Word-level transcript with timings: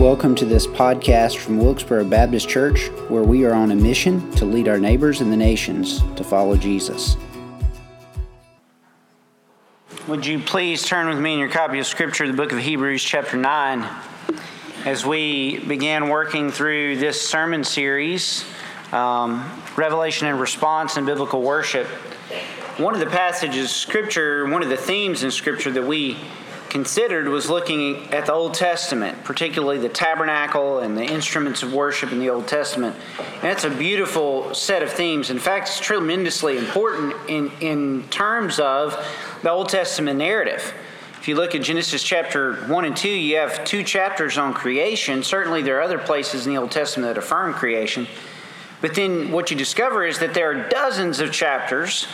Welcome 0.00 0.34
to 0.36 0.46
this 0.46 0.66
podcast 0.66 1.36
from 1.36 1.58
Wilkesboro 1.58 2.04
Baptist 2.04 2.48
Church, 2.48 2.86
where 3.10 3.22
we 3.22 3.44
are 3.44 3.52
on 3.52 3.70
a 3.70 3.76
mission 3.76 4.30
to 4.36 4.46
lead 4.46 4.66
our 4.66 4.78
neighbors 4.78 5.20
and 5.20 5.30
the 5.30 5.36
nations 5.36 6.00
to 6.16 6.24
follow 6.24 6.56
Jesus. 6.56 7.18
Would 10.08 10.24
you 10.24 10.38
please 10.38 10.84
turn 10.84 11.10
with 11.10 11.18
me 11.18 11.34
in 11.34 11.38
your 11.38 11.50
copy 11.50 11.80
of 11.80 11.86
Scripture, 11.86 12.26
the 12.26 12.32
book 12.32 12.50
of 12.50 12.58
Hebrews, 12.60 13.04
chapter 13.04 13.36
9, 13.36 13.86
as 14.86 15.04
we 15.04 15.58
began 15.58 16.08
working 16.08 16.50
through 16.50 16.96
this 16.96 17.20
sermon 17.20 17.62
series, 17.62 18.46
um, 18.92 19.52
Revelation 19.76 20.28
and 20.28 20.40
Response 20.40 20.96
in 20.96 21.04
Biblical 21.04 21.42
Worship. 21.42 21.86
One 22.78 22.94
of 22.94 23.00
the 23.00 23.06
passages 23.06 23.70
Scripture, 23.70 24.46
one 24.46 24.62
of 24.62 24.70
the 24.70 24.78
themes 24.78 25.24
in 25.24 25.30
Scripture 25.30 25.70
that 25.72 25.86
we 25.86 26.16
considered 26.70 27.28
was 27.28 27.50
looking 27.50 28.12
at 28.12 28.26
the 28.26 28.32
Old 28.32 28.54
Testament, 28.54 29.22
particularly 29.24 29.78
the 29.78 29.88
tabernacle 29.88 30.78
and 30.78 30.96
the 30.96 31.04
instruments 31.04 31.62
of 31.62 31.74
worship 31.74 32.12
in 32.12 32.20
the 32.20 32.30
Old 32.30 32.48
Testament. 32.48 32.96
And 33.42 33.46
it's 33.46 33.64
a 33.64 33.70
beautiful 33.70 34.54
set 34.54 34.82
of 34.82 34.90
themes. 34.90 35.30
In 35.30 35.38
fact, 35.38 35.68
it's 35.68 35.80
tremendously 35.80 36.56
important 36.56 37.14
in, 37.28 37.50
in 37.60 38.08
terms 38.08 38.58
of 38.58 38.96
the 39.42 39.50
Old 39.50 39.68
Testament 39.68 40.18
narrative. 40.18 40.72
If 41.18 41.28
you 41.28 41.34
look 41.34 41.54
at 41.54 41.62
Genesis 41.62 42.02
chapter 42.02 42.54
1 42.66 42.84
and 42.84 42.96
2, 42.96 43.08
you 43.08 43.36
have 43.36 43.64
two 43.64 43.84
chapters 43.84 44.38
on 44.38 44.54
creation. 44.54 45.22
Certainly, 45.22 45.62
there 45.62 45.76
are 45.78 45.82
other 45.82 45.98
places 45.98 46.46
in 46.46 46.54
the 46.54 46.58
Old 46.58 46.70
Testament 46.70 47.12
that 47.12 47.18
affirm 47.18 47.52
creation. 47.52 48.06
But 48.80 48.94
then 48.94 49.30
what 49.30 49.50
you 49.50 49.56
discover 49.56 50.06
is 50.06 50.18
that 50.20 50.32
there 50.32 50.50
are 50.50 50.68
dozens 50.70 51.20
of 51.20 51.32
chapters 51.32 52.06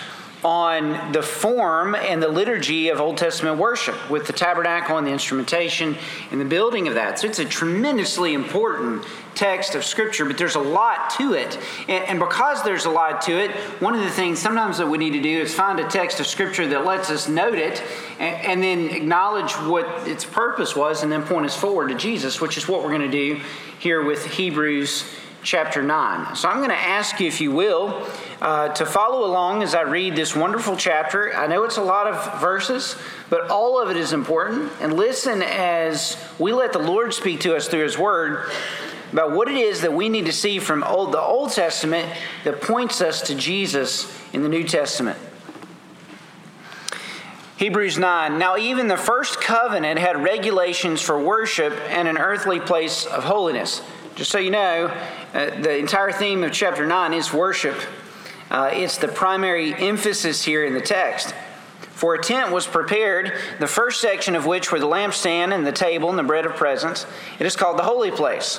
on 0.47 1.11
the 1.11 1.23
form 1.23 1.97
and 1.97 2.23
the 2.23 2.29
liturgy 2.29 2.89
of 2.89 3.01
Old 3.01 3.17
Testament 3.17 3.59
worship 3.59 4.09
with 4.09 4.29
the 4.29 4.33
tabernacle 4.33 4.97
and 4.97 5.05
the 5.05 5.11
instrumentation 5.11 5.97
and 6.31 6.41
the 6.41 6.45
building 6.45 6.87
of 6.87 6.95
that. 6.95 7.19
So 7.19 7.27
it's 7.27 7.41
a 7.41 7.45
tremendously 7.45 8.33
important 8.33 9.05
text 9.35 9.75
of 9.75 9.85
Scripture, 9.85 10.25
but 10.25 10.39
there's 10.39 10.55
a 10.55 10.61
lot 10.61 11.11
to 11.19 11.33
it. 11.33 11.59
And, 11.89 12.21
because 12.21 12.63
there's 12.63 12.85
a 12.85 12.91
lot 12.91 13.23
to 13.23 13.33
it, 13.33 13.51
one 13.83 13.97
of 13.97 14.03
the 14.03 14.11
things 14.11 14.39
sometimes 14.39 14.79
that 14.79 14.87
we 14.87 14.99
need 14.99 15.15
to 15.15 15.21
do 15.21 15.41
is 15.41 15.53
find 15.53 15.81
a 15.81 15.89
text 15.89 16.21
of 16.21 16.29
Scripture 16.29 16.69
that 16.69 16.85
lets 16.85 17.11
us 17.11 17.29
note 17.29 17.59
it 17.59 17.83
and, 18.21 18.47
and 18.47 18.63
then 18.63 18.95
acknowledge 18.95 19.53
what 19.55 20.07
its 20.07 20.25
purpose 20.25 20.77
was 20.77 21.03
and 21.03 21.11
then 21.11 21.25
point 21.25 21.45
us 21.45 21.57
forward 21.57 21.89
to 21.89 21.97
Jesus, 21.97 22.41
which 22.41 22.57
is 22.57 22.69
what 22.69 22.85
we're 22.85 22.97
going 22.97 23.01
to 23.01 23.09
do 23.11 23.41
here 23.81 24.05
with 24.05 24.25
Hebrews 24.25 25.05
chapter 25.47 25.81
9. 25.81 26.35
So 26.35 26.49
I'm 26.49 26.59
going 26.59 26.71
to 26.71 26.75
ask 26.75 27.21
you, 27.21 27.29
if 27.29 27.41
you 27.41 27.53
will, 27.53 28.05
uh, 28.43 28.69
to 28.71 28.85
follow 28.85 29.25
along 29.25 29.63
as 29.63 29.77
I 29.77 29.83
read 29.83 30.17
this 30.17 30.35
wonderful 30.35 30.77
chapter. 30.77 31.35
I 31.35 31.47
know 31.47 31.63
it's 31.63 31.77
a 31.77 31.83
lot 31.83 32.09
of 32.09 32.41
verses, 32.41 32.97
but 33.31 33.49
all 33.49 33.81
of 33.81 33.89
it 33.89 33.97
is 33.97 34.13
important. 34.13 34.73
And 34.81 34.95
listen 34.95 35.43
as 35.43 36.17
we 36.41 36.53
let 36.53 36.73
the 36.73 36.81
Lord 36.81 37.15
speak 37.15 37.41
to 37.41 37.55
us 37.55 37.69
through 37.69 37.85
His 37.85 37.97
Word 37.97 38.51
about 39.13 39.31
what 39.31 39.49
it 39.49 39.57
is 39.57 39.83
that 39.83 39.93
we 39.93 40.09
need 40.09 40.27
to 40.27 40.33
see 40.33 40.59
from 40.59 40.83
old, 40.83 41.13
the 41.13 41.21
Old 41.21 41.53
Testament 41.53 42.13
that 42.43 42.61
points 42.61 43.01
us 43.01 43.23
to 43.23 43.37
Jesus 43.37 44.13
in 44.33 44.43
the 44.43 44.49
New 44.49 44.65
Testament. 44.65 45.17
Hebrews 47.57 47.97
9. 47.97 48.37
Now, 48.37 48.59
even 48.59 48.89
the 48.89 48.99
first 48.99 49.41
covenant 49.41 49.99
had 49.99 50.23
regulations 50.23 51.01
for 51.01 51.19
worship 51.19 51.73
and 51.89 52.09
an 52.09 52.19
earthly 52.19 52.61
place 52.61 53.07
of 53.07 53.25
holiness. 53.25 53.81
Just 54.17 54.31
so 54.31 54.39
you 54.39 54.51
know, 54.51 54.87
uh, 55.35 55.61
the 55.61 55.77
entire 55.77 56.11
theme 56.11 56.43
of 56.43 56.51
chapter 56.51 56.87
9 56.87 57.13
is 57.13 57.35
worship. 57.35 57.79
Uh, 58.51 58.71
it's 58.73 58.97
the 58.97 59.09
primary 59.09 59.75
emphasis 59.75 60.43
here 60.43 60.65
in 60.65 60.73
the 60.73 60.81
text. 60.81 61.35
For 61.91 62.15
a 62.15 62.23
tent 62.23 62.51
was 62.51 62.67
prepared, 62.67 63.35
the 63.61 63.67
first 63.67 64.01
section 64.01 64.35
of 64.35 64.47
which 64.47 64.73
were 64.73 64.81
the 64.81 64.87
lampstand 64.87 65.55
and 65.55 65.67
the 65.67 65.73
table 65.73 66.09
and 66.09 66.19
the 66.19 66.23
bread 66.23 66.47
of 66.47 66.57
presence. 66.57 67.05
It 67.39 67.45
is 67.45 67.57
called 67.57 67.79
the 67.79 67.83
holy 67.83 68.11
place. 68.11 68.59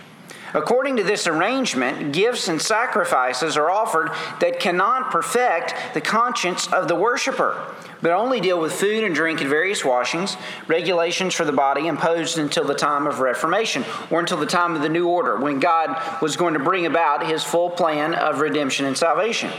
According 0.53 0.97
to 0.97 1.03
this 1.03 1.27
arrangement, 1.27 2.11
gifts 2.11 2.47
and 2.47 2.61
sacrifices 2.61 3.55
are 3.55 3.69
offered 3.69 4.11
that 4.39 4.59
cannot 4.59 5.11
perfect 5.11 5.73
the 5.93 6.01
conscience 6.01 6.71
of 6.73 6.87
the 6.87 6.95
worshiper, 6.95 7.73
but 8.01 8.11
only 8.11 8.41
deal 8.41 8.59
with 8.59 8.73
food 8.73 9.03
and 9.03 9.15
drink 9.15 9.39
and 9.39 9.49
various 9.49 9.85
washings, 9.85 10.35
regulations 10.67 11.33
for 11.33 11.45
the 11.45 11.51
body 11.51 11.87
imposed 11.87 12.37
until 12.37 12.65
the 12.65 12.75
time 12.75 13.07
of 13.07 13.19
Reformation, 13.19 13.85
or 14.09 14.19
until 14.19 14.37
the 14.37 14.45
time 14.45 14.75
of 14.75 14.81
the 14.81 14.89
New 14.89 15.07
Order, 15.07 15.37
when 15.37 15.59
God 15.59 16.21
was 16.21 16.35
going 16.35 16.53
to 16.53 16.59
bring 16.59 16.85
about 16.85 17.25
his 17.25 17.43
full 17.43 17.69
plan 17.69 18.13
of 18.13 18.41
redemption 18.41 18.85
and 18.85 18.97
salvation. 18.97 19.51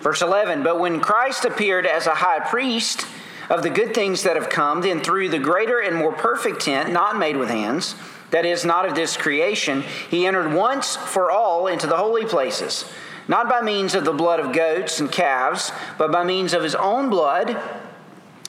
Verse 0.00 0.20
11 0.20 0.64
But 0.64 0.80
when 0.80 1.00
Christ 1.00 1.44
appeared 1.44 1.86
as 1.86 2.06
a 2.06 2.14
high 2.14 2.40
priest, 2.40 3.06
of 3.50 3.62
the 3.62 3.70
good 3.70 3.92
things 3.92 4.22
that 4.22 4.36
have 4.36 4.48
come, 4.48 4.80
then 4.80 5.00
through 5.00 5.28
the 5.28 5.38
greater 5.38 5.78
and 5.78 5.94
more 5.94 6.12
perfect 6.12 6.62
tent, 6.62 6.90
not 6.90 7.18
made 7.18 7.36
with 7.36 7.50
hands, 7.50 7.94
that 8.32 8.44
is, 8.44 8.64
not 8.64 8.88
of 8.88 8.94
this 8.94 9.16
creation, 9.16 9.82
he 10.10 10.26
entered 10.26 10.52
once 10.52 10.96
for 10.96 11.30
all 11.30 11.68
into 11.68 11.86
the 11.86 11.96
holy 11.96 12.24
places, 12.24 12.84
not 13.28 13.48
by 13.48 13.60
means 13.62 13.94
of 13.94 14.04
the 14.04 14.12
blood 14.12 14.40
of 14.40 14.52
goats 14.52 14.98
and 14.98 15.12
calves, 15.12 15.70
but 15.98 16.10
by 16.10 16.24
means 16.24 16.52
of 16.52 16.62
his 16.62 16.74
own 16.74 17.08
blood, 17.08 17.56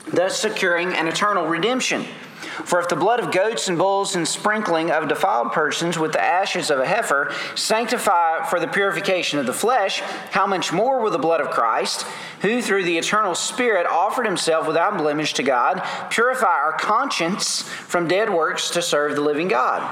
thus 0.07 0.39
securing 0.39 0.93
an 0.93 1.07
eternal 1.07 1.45
redemption. 1.45 2.05
For 2.43 2.79
if 2.79 2.89
the 2.89 2.95
blood 2.95 3.19
of 3.19 3.31
goats 3.31 3.67
and 3.67 3.77
bulls 3.77 4.15
and 4.15 4.27
sprinkling 4.27 4.91
of 4.91 5.07
defiled 5.07 5.51
persons 5.51 5.97
with 5.97 6.13
the 6.13 6.23
ashes 6.23 6.69
of 6.69 6.79
a 6.79 6.85
heifer 6.85 7.33
sanctify 7.55 8.45
for 8.45 8.59
the 8.59 8.67
purification 8.67 9.39
of 9.39 9.45
the 9.45 9.53
flesh, 9.53 9.99
how 10.31 10.45
much 10.45 10.71
more 10.71 10.99
will 11.01 11.11
the 11.11 11.17
blood 11.17 11.41
of 11.41 11.49
Christ, 11.49 12.03
who 12.41 12.61
through 12.61 12.83
the 12.83 12.97
eternal 12.97 13.35
Spirit 13.35 13.85
offered 13.85 14.25
himself 14.25 14.67
without 14.67 14.97
blemish 14.97 15.33
to 15.33 15.43
God, 15.43 15.81
purify 16.09 16.45
our 16.45 16.73
conscience 16.73 17.63
from 17.63 18.07
dead 18.07 18.29
works 18.29 18.69
to 18.71 18.81
serve 18.81 19.15
the 19.15 19.21
living 19.21 19.47
God? 19.47 19.89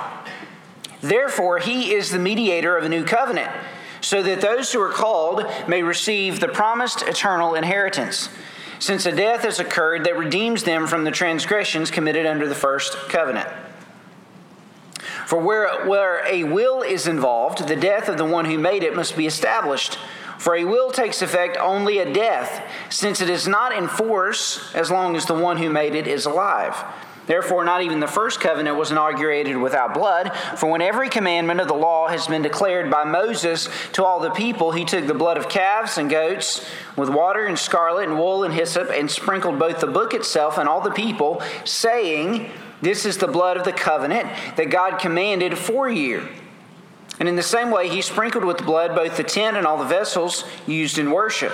Therefore, 1.02 1.60
he 1.60 1.94
is 1.94 2.12
the 2.12 2.20
mediator 2.20 2.78
of 2.78 2.84
a 2.84 2.90
new 2.90 3.04
covenant, 3.04 3.52
so 4.02 4.22
that 4.24 4.42
those 4.42 4.72
who 4.72 4.82
are 4.82 4.92
called 4.92 5.46
may 5.68 5.84
receive 5.84 6.40
the 6.40 6.48
promised 6.48 7.02
eternal 7.04 7.56
inheritance 7.56 8.30
since 8.82 9.06
a 9.06 9.12
death 9.12 9.44
has 9.44 9.60
occurred 9.60 10.04
that 10.04 10.18
redeems 10.18 10.64
them 10.64 10.88
from 10.88 11.04
the 11.04 11.12
transgressions 11.12 11.92
committed 11.92 12.26
under 12.26 12.48
the 12.48 12.56
first 12.56 12.94
covenant. 13.10 13.48
For 15.28 15.40
where, 15.40 15.86
where 15.86 16.26
a 16.26 16.44
will 16.44 16.82
is 16.82 17.06
involved, 17.06 17.68
the 17.68 17.76
death 17.76 18.10
of 18.10 18.18
the 18.18 18.26
one 18.26 18.46
who 18.46 18.58
made 18.58 18.82
it 18.82 18.96
must 18.96 19.16
be 19.16 19.28
established. 19.28 20.00
For 20.40 20.56
a 20.56 20.66
will 20.66 20.90
takes 20.90 21.22
effect 21.22 21.58
only 21.58 22.00
at 22.00 22.12
death, 22.12 22.68
since 22.90 23.22
it 23.22 23.30
is 23.30 23.48
not 23.48 23.72
in 23.72 23.88
force 23.88 24.74
as 24.74 24.90
long 24.90 25.16
as 25.16 25.28
the 25.28 25.36
one 25.36 25.58
who 25.58 25.70
made 25.70 25.94
it 25.94 26.08
is 26.08 26.26
alive. 26.26 26.76
Therefore, 27.32 27.64
not 27.64 27.82
even 27.82 28.02
the 28.02 28.08
first 28.08 28.42
covenant 28.42 28.76
was 28.76 28.92
inaugurated 28.92 29.56
without 29.56 29.94
blood. 29.94 30.36
For 30.58 30.70
when 30.70 30.82
every 30.82 31.08
commandment 31.08 31.62
of 31.62 31.70
the 31.70 31.74
law 31.74 32.10
has 32.10 32.28
been 32.28 32.42
declared 32.42 32.92
by 32.92 33.06
Moses 33.06 33.70
to 33.94 34.04
all 34.04 34.20
the 34.20 34.32
people, 34.32 34.74
he 34.74 34.84
took 34.84 35.08
the 35.08 35.14
blood 35.14 35.38
of 35.38 35.48
calves 35.48 35.98
and 35.98 36.10
goats 36.10 36.68
with 36.98 37.08
water 37.08 37.46
and 37.46 37.58
scarlet 37.58 38.10
and 38.10 38.20
wool 38.20 38.44
and 38.44 38.54
hyssop 38.54 38.90
and 38.90 39.10
sprinkled 39.10 39.58
both 39.58 39.80
the 39.80 39.88
book 39.88 40.14
itself 40.14 40.58
and 40.58 40.68
all 40.68 40.82
the 40.82 40.92
people, 40.92 41.42
saying, 41.64 42.52
This 42.82 43.06
is 43.06 43.16
the 43.16 43.30
blood 43.30 43.56
of 43.56 43.64
the 43.64 43.72
covenant 43.72 44.28
that 44.58 44.70
God 44.70 45.00
commanded 45.00 45.58
for 45.58 45.90
you. 45.90 46.28
And 47.18 47.30
in 47.30 47.38
the 47.38 47.44
same 47.44 47.72
way, 47.72 47.88
he 47.88 48.02
sprinkled 48.02 48.44
with 48.44 48.66
blood 48.66 48.94
both 48.94 49.16
the 49.16 49.24
tent 49.24 49.56
and 49.56 49.66
all 49.66 49.78
the 49.78 49.86
vessels 49.86 50.44
used 50.68 50.98
in 50.98 51.12
worship. 51.12 51.54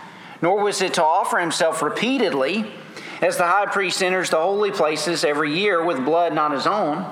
Nor 0.41 0.63
was 0.63 0.81
it 0.81 0.93
to 0.95 1.03
offer 1.03 1.37
himself 1.37 1.81
repeatedly, 1.81 2.71
as 3.21 3.37
the 3.37 3.45
high 3.45 3.67
priest 3.67 4.01
enters 4.01 4.29
the 4.31 4.37
holy 4.37 4.71
places 4.71 5.23
every 5.23 5.55
year 5.55 5.83
with 5.83 6.03
blood 6.03 6.33
not 6.33 6.51
his 6.51 6.65
own. 6.65 7.05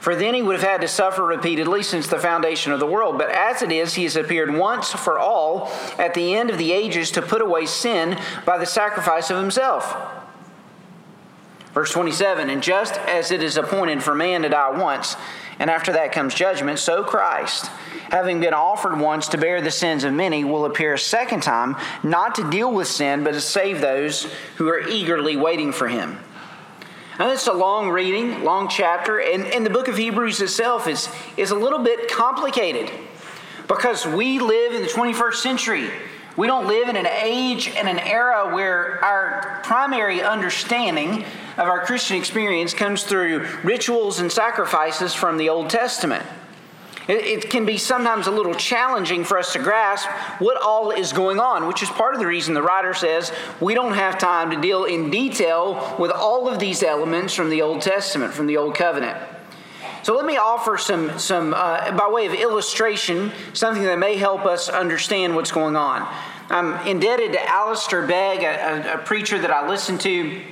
For 0.00 0.14
then 0.14 0.34
he 0.34 0.42
would 0.42 0.56
have 0.56 0.68
had 0.68 0.80
to 0.82 0.88
suffer 0.88 1.24
repeatedly 1.24 1.82
since 1.82 2.08
the 2.08 2.18
foundation 2.18 2.72
of 2.72 2.78
the 2.78 2.86
world. 2.86 3.16
But 3.16 3.30
as 3.30 3.62
it 3.62 3.72
is, 3.72 3.94
he 3.94 4.02
has 4.02 4.16
appeared 4.16 4.54
once 4.54 4.92
for 4.92 5.18
all 5.18 5.72
at 5.98 6.12
the 6.12 6.34
end 6.34 6.50
of 6.50 6.58
the 6.58 6.72
ages 6.72 7.10
to 7.12 7.22
put 7.22 7.40
away 7.40 7.64
sin 7.64 8.18
by 8.44 8.58
the 8.58 8.66
sacrifice 8.66 9.30
of 9.30 9.38
himself. 9.38 9.96
Verse 11.72 11.90
27 11.90 12.50
And 12.50 12.62
just 12.62 12.98
as 12.98 13.30
it 13.30 13.42
is 13.42 13.56
appointed 13.56 14.02
for 14.02 14.14
man 14.14 14.42
to 14.42 14.50
die 14.50 14.78
once, 14.78 15.16
and 15.58 15.70
after 15.70 15.92
that 15.92 16.12
comes 16.12 16.34
judgment, 16.34 16.78
so 16.78 17.02
Christ, 17.02 17.70
having 18.10 18.40
been 18.40 18.54
offered 18.54 18.98
once 18.98 19.28
to 19.28 19.38
bear 19.38 19.60
the 19.60 19.70
sins 19.70 20.04
of 20.04 20.12
many, 20.12 20.44
will 20.44 20.64
appear 20.64 20.94
a 20.94 20.98
second 20.98 21.42
time, 21.42 21.76
not 22.02 22.34
to 22.36 22.50
deal 22.50 22.72
with 22.72 22.88
sin, 22.88 23.24
but 23.24 23.32
to 23.32 23.40
save 23.40 23.80
those 23.80 24.24
who 24.56 24.68
are 24.68 24.80
eagerly 24.88 25.36
waiting 25.36 25.72
for 25.72 25.88
him. 25.88 26.18
Now, 27.18 27.30
it's 27.30 27.46
a 27.46 27.52
long 27.52 27.90
reading, 27.90 28.42
long 28.42 28.68
chapter, 28.68 29.20
and, 29.20 29.44
and 29.44 29.64
the 29.64 29.70
book 29.70 29.86
of 29.86 29.96
Hebrews 29.96 30.40
itself 30.40 30.88
is, 30.88 31.08
is 31.36 31.52
a 31.52 31.54
little 31.54 31.78
bit 31.78 32.10
complicated 32.10 32.90
because 33.68 34.04
we 34.04 34.40
live 34.40 34.74
in 34.74 34.82
the 34.82 34.88
21st 34.88 35.34
century. 35.34 35.90
We 36.36 36.48
don't 36.48 36.66
live 36.66 36.88
in 36.88 36.96
an 36.96 37.06
age 37.06 37.68
and 37.68 37.88
an 37.88 38.00
era 38.00 38.52
where 38.52 39.04
our 39.04 39.60
primary 39.62 40.20
understanding 40.20 41.22
of 41.56 41.68
our 41.68 41.84
Christian 41.84 42.16
experience 42.16 42.74
comes 42.74 43.04
through 43.04 43.46
rituals 43.62 44.18
and 44.18 44.30
sacrifices 44.32 45.14
from 45.14 45.36
the 45.36 45.48
Old 45.48 45.70
Testament. 45.70 46.26
It, 47.06 47.50
can 47.50 47.66
be 47.66 47.76
sometimes 47.76 48.26
a 48.26 48.30
little 48.30 48.54
challenging 48.54 49.24
for 49.24 49.38
us 49.38 49.52
to 49.52 49.58
grasp 49.58 50.08
what 50.38 50.60
all 50.60 50.90
is 50.90 51.12
going 51.12 51.38
on, 51.38 51.66
which 51.66 51.82
is 51.82 51.90
part 51.90 52.14
of 52.14 52.20
the 52.20 52.26
reason 52.26 52.54
the 52.54 52.62
writer 52.62 52.94
says 52.94 53.30
we 53.60 53.74
don't 53.74 53.92
have 53.92 54.16
time 54.18 54.50
to 54.50 54.60
deal 54.60 54.84
in 54.84 55.10
detail 55.10 55.96
with 55.98 56.10
all 56.10 56.48
of 56.48 56.58
these 56.58 56.82
elements 56.82 57.34
from 57.34 57.50
the 57.50 57.60
Old 57.60 57.82
Testament, 57.82 58.32
from 58.32 58.46
the 58.46 58.56
Old 58.56 58.74
Covenant. 58.74 59.18
So 60.02 60.14
let 60.14 60.26
me 60.26 60.36
offer 60.36 60.76
some, 60.76 61.18
some 61.18 61.54
uh, 61.54 61.92
by 61.92 62.08
way 62.08 62.26
of 62.26 62.34
illustration, 62.34 63.32
something 63.52 63.84
that 63.84 63.98
may 63.98 64.16
help 64.16 64.44
us 64.44 64.68
understand 64.68 65.34
what's 65.34 65.52
going 65.52 65.76
on. 65.76 66.06
I'm 66.50 66.86
indebted 66.86 67.32
to 67.32 67.48
Alistair 67.48 68.06
Begg, 68.06 68.42
a, 68.42 68.94
a, 68.94 68.98
preacher 68.98 69.38
that 69.38 69.50
I 69.50 69.66
listen 69.66 69.96
to 69.98 70.42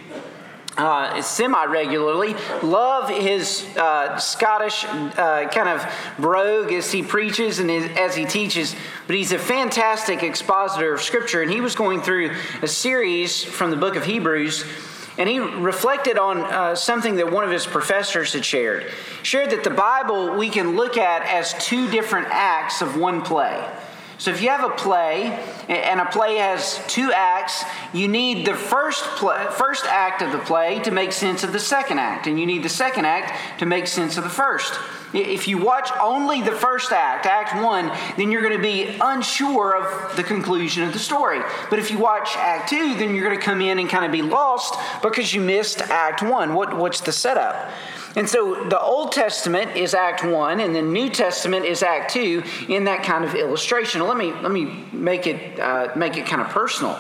uh, 0.77 1.21
semi 1.23 1.65
regularly. 1.67 2.35
Love 2.63 3.09
his 3.09 3.65
uh, 3.77 4.17
Scottish 4.19 4.85
uh, 4.85 5.49
kind 5.49 5.69
of 5.69 5.85
brogue 6.19 6.73
as 6.73 6.91
he 6.91 7.03
preaches 7.03 7.59
and 7.59 7.71
as 7.71 8.15
he 8.15 8.25
teaches, 8.25 8.75
but 9.07 9.17
he's 9.17 9.33
a 9.33 9.39
fantastic 9.39 10.23
expositor 10.23 10.95
of 10.95 11.03
Scripture. 11.03 11.43
And 11.43 11.51
he 11.51 11.61
was 11.61 11.75
going 11.75 12.03
through 12.03 12.35
a 12.63 12.69
series 12.69 13.45
from 13.45 13.71
the 13.71 13.77
book 13.77 13.97
of 13.97 14.05
Hebrews. 14.05 14.65
And 15.19 15.29
he 15.29 15.41
reflected 15.41 16.17
on 16.17 16.39
uh, 16.39 16.75
something 16.75 17.17
that 17.17 17.31
one 17.31 17.45
of 17.45 17.51
his 17.51 17.67
professors 17.67 18.33
had 18.33 18.47
shared. 18.47 18.91
Shared 19.23 19.51
that 19.51 19.63
the 19.63 19.71
Bible 19.71 20.37
we 20.37 20.49
can 20.49 20.75
look 20.75 20.97
at 20.97 21.23
as 21.27 21.53
two 21.65 21.91
different 21.91 22.29
acts 22.31 22.81
of 22.81 22.97
one 22.97 23.21
play. 23.21 23.63
So 24.23 24.31
if 24.31 24.41
you 24.41 24.51
have 24.51 24.63
a 24.63 24.73
play 24.77 25.37
and 25.69 25.99
a 25.99 26.05
play 26.05 26.37
has 26.37 26.81
two 26.87 27.11
acts, 27.13 27.65
you 27.93 28.07
need 28.07 28.47
the 28.47 28.55
first 28.55 29.03
play, 29.17 29.49
first 29.51 29.85
act 29.85 30.23
of 30.23 30.31
the 30.31 30.39
play 30.39 30.79
to 30.85 30.93
make 30.93 31.11
sense 31.11 31.43
of 31.43 31.53
the 31.53 31.59
second 31.59 31.99
act, 31.99 32.29
and 32.29 32.39
you 32.39 32.47
need 32.47 32.63
the 32.63 32.69
second 32.69 33.05
act 33.05 33.59
to 33.59 33.67
make 33.67 33.89
sense 33.89 34.17
of 34.17 34.23
the 34.23 34.31
first. 34.31 34.79
If 35.13 35.49
you 35.49 35.59
watch 35.59 35.91
only 36.01 36.41
the 36.41 36.53
first 36.53 36.93
act, 36.93 37.27
Act 37.27 37.61
1, 37.61 38.15
then 38.17 38.31
you're 38.31 38.43
going 38.43 38.57
to 38.57 38.63
be 38.63 38.97
unsure 39.01 39.77
of 39.77 40.17
the 40.17 40.23
conclusion 40.23 40.85
of 40.85 40.93
the 40.93 41.01
story. 41.01 41.41
But 41.69 41.81
if 41.81 41.91
you 41.91 41.99
watch 41.99 42.37
Act 42.37 42.71
2, 42.71 42.95
then 42.99 43.17
you're 43.17 43.27
going 43.27 43.37
to 43.37 43.45
come 43.45 43.61
in 43.61 43.81
and 43.81 43.91
kind 43.91 44.05
of 44.05 44.13
be 44.13 44.23
lost 44.23 44.77
because 45.03 45.35
you 45.35 45.41
missed 45.41 45.83
Act 45.83 46.23
1. 46.23 46.55
What, 46.55 46.77
what's 46.77 47.01
the 47.01 47.13
setup? 47.13 47.73
And 48.15 48.29
so 48.29 48.65
the 48.69 48.81
Old 48.81 49.13
Testament 49.13 49.77
is 49.77 49.95
Act 49.95 50.25
1 50.25 50.61
and 50.61 50.75
the 50.75 50.83
New 50.83 51.09
Testament 51.09 51.65
is 51.65 51.83
Act 51.83 52.13
2 52.13 52.43
in 52.69 52.85
that 52.85 53.03
kind 53.03 53.25
of 53.25 53.35
illustration. 53.35 54.03
Let 54.03 54.17
me, 54.17 54.33
let 54.33 54.51
me 54.51 54.85
make, 54.93 55.27
it, 55.27 55.59
uh, 55.59 55.93
make 55.97 56.17
it 56.17 56.27
kind 56.27 56.43
of 56.43 56.49
personal. 56.49 56.99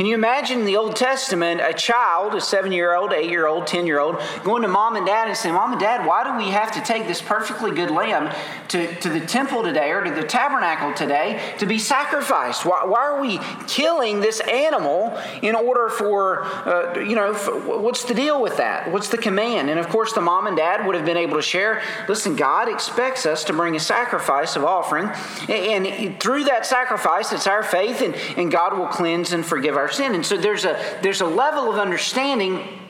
Can 0.00 0.06
you 0.06 0.14
imagine 0.14 0.60
in 0.60 0.64
the 0.64 0.78
Old 0.78 0.96
Testament 0.96 1.60
a 1.60 1.74
child, 1.74 2.34
a 2.34 2.40
seven 2.40 2.72
year 2.72 2.94
old, 2.94 3.12
eight 3.12 3.28
year 3.28 3.46
old, 3.46 3.66
10 3.66 3.86
year 3.86 4.00
old, 4.00 4.16
going 4.42 4.62
to 4.62 4.68
mom 4.68 4.96
and 4.96 5.04
dad 5.04 5.28
and 5.28 5.36
saying, 5.36 5.54
Mom 5.54 5.72
and 5.72 5.78
dad, 5.78 6.06
why 6.06 6.24
do 6.24 6.42
we 6.42 6.50
have 6.52 6.72
to 6.72 6.80
take 6.80 7.06
this 7.06 7.20
perfectly 7.20 7.70
good 7.70 7.90
lamb 7.90 8.34
to, 8.68 8.94
to 9.00 9.10
the 9.10 9.20
temple 9.20 9.62
today 9.62 9.90
or 9.90 10.02
to 10.02 10.10
the 10.10 10.22
tabernacle 10.22 10.94
today 10.94 11.54
to 11.58 11.66
be 11.66 11.78
sacrificed? 11.78 12.64
Why, 12.64 12.86
why 12.86 13.00
are 13.00 13.20
we 13.20 13.40
killing 13.66 14.20
this 14.20 14.40
animal 14.40 15.20
in 15.42 15.54
order 15.54 15.90
for, 15.90 16.44
uh, 16.44 16.98
you 17.00 17.14
know, 17.14 17.34
for, 17.34 17.60
what's 17.60 18.04
the 18.04 18.14
deal 18.14 18.40
with 18.40 18.56
that? 18.56 18.90
What's 18.90 19.10
the 19.10 19.18
command? 19.18 19.68
And 19.68 19.78
of 19.78 19.90
course, 19.90 20.14
the 20.14 20.22
mom 20.22 20.46
and 20.46 20.56
dad 20.56 20.86
would 20.86 20.94
have 20.94 21.04
been 21.04 21.18
able 21.18 21.36
to 21.36 21.42
share 21.42 21.82
listen, 22.08 22.36
God 22.36 22.70
expects 22.70 23.26
us 23.26 23.44
to 23.44 23.52
bring 23.52 23.76
a 23.76 23.80
sacrifice 23.80 24.56
of 24.56 24.64
offering. 24.64 25.10
And, 25.50 25.86
and 25.86 26.18
through 26.18 26.44
that 26.44 26.64
sacrifice, 26.64 27.32
it's 27.32 27.46
our 27.46 27.62
faith, 27.62 28.00
and, 28.00 28.14
and 28.38 28.50
God 28.50 28.78
will 28.78 28.88
cleanse 28.88 29.34
and 29.34 29.44
forgive 29.44 29.76
our 29.76 29.89
sin. 29.90 30.14
And 30.14 30.24
so 30.24 30.36
there's 30.36 30.64
a, 30.64 30.98
there's 31.02 31.20
a 31.20 31.26
level 31.26 31.70
of 31.70 31.78
understanding 31.78 32.80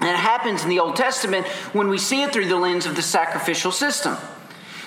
that 0.00 0.16
happens 0.16 0.62
in 0.62 0.68
the 0.68 0.78
Old 0.78 0.96
Testament 0.96 1.46
when 1.72 1.88
we 1.88 1.98
see 1.98 2.22
it 2.22 2.32
through 2.32 2.48
the 2.48 2.56
lens 2.56 2.86
of 2.86 2.96
the 2.96 3.02
sacrificial 3.02 3.72
system. 3.72 4.16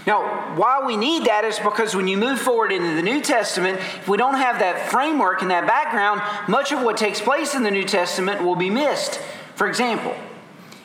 Now, 0.08 0.56
why 0.56 0.86
we 0.86 0.98
need 0.98 1.26
that 1.26 1.44
is 1.44 1.60
because 1.60 1.96
when 1.96 2.08
you 2.08 2.18
move 2.18 2.40
forward 2.40 2.72
into 2.72 2.96
the 2.96 3.02
New 3.02 3.22
Testament, 3.22 3.78
if 3.80 4.08
we 4.08 4.18
don't 4.18 4.36
have 4.36 4.60
that 4.60 4.90
framework 4.90 5.42
and 5.42 5.52
that 5.52 5.68
background, 5.68 6.22
much 6.48 6.72
of 6.72 6.82
what 6.82 6.98
takes 6.98 7.20
place 7.22 7.54
in 7.54 7.64
the 7.64 7.72
New 7.72 7.84
Testament 7.84 8.42
will 8.42 8.56
be 8.56 8.70
missed. 8.70 9.20
For 9.56 9.68
example, 9.68 10.16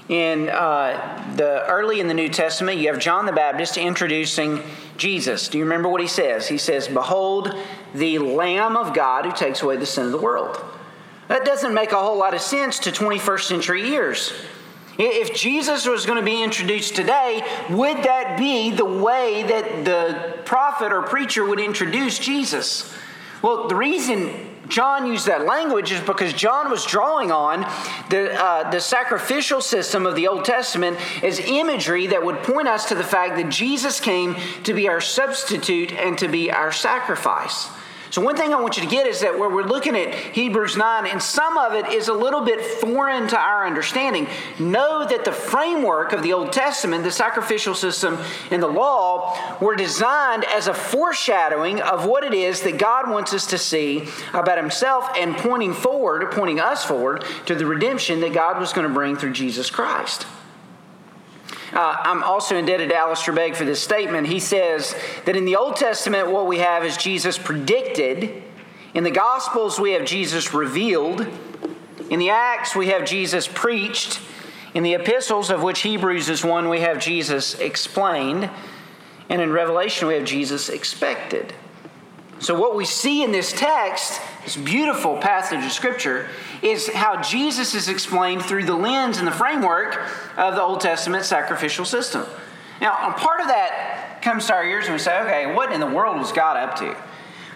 in 0.09 0.51
uh, 0.51 1.35
the 1.37 1.67
early 1.67 2.01
in 2.01 2.09
the 2.09 2.15
New 2.15 2.29
Testament, 2.29 2.79
you 2.79 2.89
have 2.89 2.99
John 2.99 3.25
the 3.25 3.33
Baptist 3.33 3.79
introducing 3.79 4.63
Jesus. 4.97 5.49
Do 5.49 5.59
you 5.59 5.65
remember 5.65 5.89
what 5.89 6.01
he 6.01 6.09
says? 6.09 6.49
He 6.49 6.59
says, 6.59 6.89
"Behold, 6.89 7.55
the 7.95 8.19
Lamb 8.19 8.77
of 8.77 8.93
God 8.95 9.25
who 9.25 9.33
takes 9.33 9.63
away 9.63 9.77
the 9.77 9.87
sin 9.87 10.07
of 10.07 10.13
the 10.13 10.19
world." 10.19 10.63
That 11.29 11.45
doesn't 11.45 11.73
make 11.73 11.93
a 11.93 11.97
whole 11.97 12.19
lot 12.19 12.35
of 12.35 12.41
sense 12.41 12.79
to 12.81 12.93
21st 12.93 13.45
century 13.49 13.89
ears. 13.91 14.33
If 14.99 15.35
Jesus 15.35 15.87
was 15.87 16.07
going 16.07 16.19
to 16.19 16.25
be 16.25 16.43
introduced 16.43 16.95
today, 16.95 17.43
would 17.71 17.97
that 18.05 18.39
be 18.39 18.71
the 18.71 18.85
way 18.85 19.43
that 19.43 19.85
the 19.85 20.39
prophet 20.45 20.93
or 20.93 21.03
preacher 21.03 21.45
would 21.45 21.59
introduce 21.59 22.19
Jesus? 22.19 22.95
Well, 23.43 23.67
the 23.67 23.75
reason 23.75 24.55
John 24.69 25.07
used 25.07 25.27
that 25.27 25.45
language 25.45 25.91
is 25.91 26.01
because 26.01 26.33
John 26.33 26.71
was 26.71 26.87
drawing 26.87 27.33
on 27.33 27.63
the, 28.09 28.33
uh, 28.41 28.71
the 28.71 28.81
sacrificial 28.81 29.61
system 29.61 30.07
of 30.07 30.15
the 30.15 30.29
Old 30.29 30.45
Testament 30.45 30.97
as 31.23 31.41
imagery 31.41 32.07
that 32.09 32.25
would 32.25 32.37
point 32.39 32.69
us 32.69 32.89
to 32.89 32.95
the 32.95 33.05
fact 33.05 33.37
that 33.37 33.51
Jesus 33.51 34.01
came 34.01 34.37
to 34.63 34.73
be 34.73 34.89
our 34.89 35.01
substitute 35.01 35.93
and 35.93 36.17
to 36.19 36.29
be 36.29 36.51
our 36.51 36.73
sacrifice. 36.73 37.69
So, 38.15 38.23
one 38.23 38.37
thing 38.37 38.55
I 38.55 38.61
want 38.61 38.77
you 38.77 38.85
to 38.85 38.89
get 38.89 39.09
is 39.09 39.23
that 39.23 39.37
where 39.37 39.51
we're 39.51 39.65
looking 39.65 39.97
at 39.97 40.15
Hebrews 40.15 40.77
9, 40.77 41.05
and 41.09 41.21
some 41.21 41.59
of 41.59 41.73
it 41.73 41.89
is 41.89 42.07
a 42.07 42.13
little 42.13 42.43
bit 42.43 42.65
foreign 42.65 43.27
to 43.27 43.37
our 43.37 43.67
understanding, 43.67 44.29
know 44.61 45.05
that 45.05 45.25
the 45.25 45.33
framework 45.33 46.13
of 46.13 46.23
the 46.23 46.33
Old 46.33 46.53
Testament, 46.53 47.03
the 47.03 47.11
sacrificial 47.11 47.75
system, 47.75 48.17
and 48.53 48.63
the 48.63 48.69
law 48.69 49.37
were 49.61 49.75
designed 49.75 50.45
as 50.45 50.69
a 50.69 50.75
foreshadowing 50.75 51.81
of 51.81 52.07
what 52.07 52.23
it 52.23 52.35
is 52.35 52.61
that 52.61 52.79
God 52.79 53.11
wants 53.11 53.35
us 53.35 53.49
to 53.49 53.59
see 53.59 54.07
about 54.33 54.59
Himself 54.59 55.11
and 55.17 55.37
pointing 55.37 55.75
forward, 55.75 56.31
pointing 56.31 56.61
us 56.61 56.85
forward 56.85 57.25
to 57.47 57.57
the 57.57 57.67
redemption 57.67 58.21
that 58.21 58.33
God 58.33 58.61
was 58.61 58.73
going 58.73 58.87
to 58.87 58.95
bring 58.95 59.17
through 59.17 59.33
Jesus 59.33 59.71
Christ. 59.71 60.25
Uh, 61.75 61.97
I'm 61.99 62.23
also 62.23 62.57
indebted 62.57 62.91
to 62.91 62.95
Alistair 62.95 63.35
Begg 63.35 63.57
for 63.57 63.65
this 63.65 63.83
statement. 63.83 64.29
He 64.29 64.39
says 64.39 64.95
that 65.25 65.35
in 65.35 65.45
the 65.45 65.57
Old 65.57 65.75
Testament, 65.75 66.31
what 66.31 66.47
we 66.47 66.59
have 66.59 66.85
is 66.85 66.97
Jesus 66.97 67.37
predicted. 67.37 68.45
In 68.95 69.03
the 69.03 69.11
Gospels, 69.11 69.81
we 69.81 69.91
have 69.91 70.05
Jesus 70.05 70.55
revealed. 70.55 71.27
In 72.11 72.21
the 72.21 72.31
Acts, 72.31 72.77
we 72.77 72.89
have 72.89 73.05
Jesus 73.05 73.49
preached. 73.49 74.21
In 74.73 74.85
the 74.85 74.95
epistles, 74.95 75.51
of 75.51 75.65
which 75.65 75.81
Hebrews 75.81 76.29
is 76.29 76.45
one, 76.45 76.69
we 76.69 76.81
have 76.81 77.01
Jesus 77.01 77.59
explained. 77.59 78.51
And 79.29 79.43
in 79.43 79.51
Revelation, 79.51 80.07
we 80.07 80.15
have 80.15 80.25
Jesus 80.25 80.69
expected. 80.69 81.55
So, 82.39 82.55
what 82.61 82.77
we 82.77 82.85
see 82.85 83.25
in 83.25 83.33
this 83.33 83.53
text, 83.53 84.21
this 84.45 84.57
beautiful 84.57 85.17
passage 85.17 85.65
of 85.65 85.73
Scripture, 85.73 86.29
is 86.65 86.89
how 86.89 87.21
Jesus 87.21 87.75
is 87.75 87.89
explained 87.89 88.43
through 88.43 88.65
the 88.65 88.75
lens 88.75 89.19
and 89.19 89.27
the 89.27 89.33
framework 89.33 90.01
of 90.39 90.55
the 90.55 90.63
Old 90.63 90.81
Testament 90.81 91.25
sacrificial 91.25 91.85
system. 91.85 92.25
Now, 92.81 93.11
a 93.11 93.13
part 93.13 93.41
of 93.41 93.49
that 93.49 94.21
comes 94.23 94.47
to 94.47 94.55
our 94.55 94.65
ears 94.65 94.87
and 94.87 94.95
we 94.95 94.99
say, 94.99 95.21
okay, 95.21 95.55
what 95.55 95.73
in 95.73 95.81
the 95.81 95.87
world 95.87 96.17
was 96.17 96.33
God 96.33 96.57
up 96.57 96.77
to? 96.77 96.97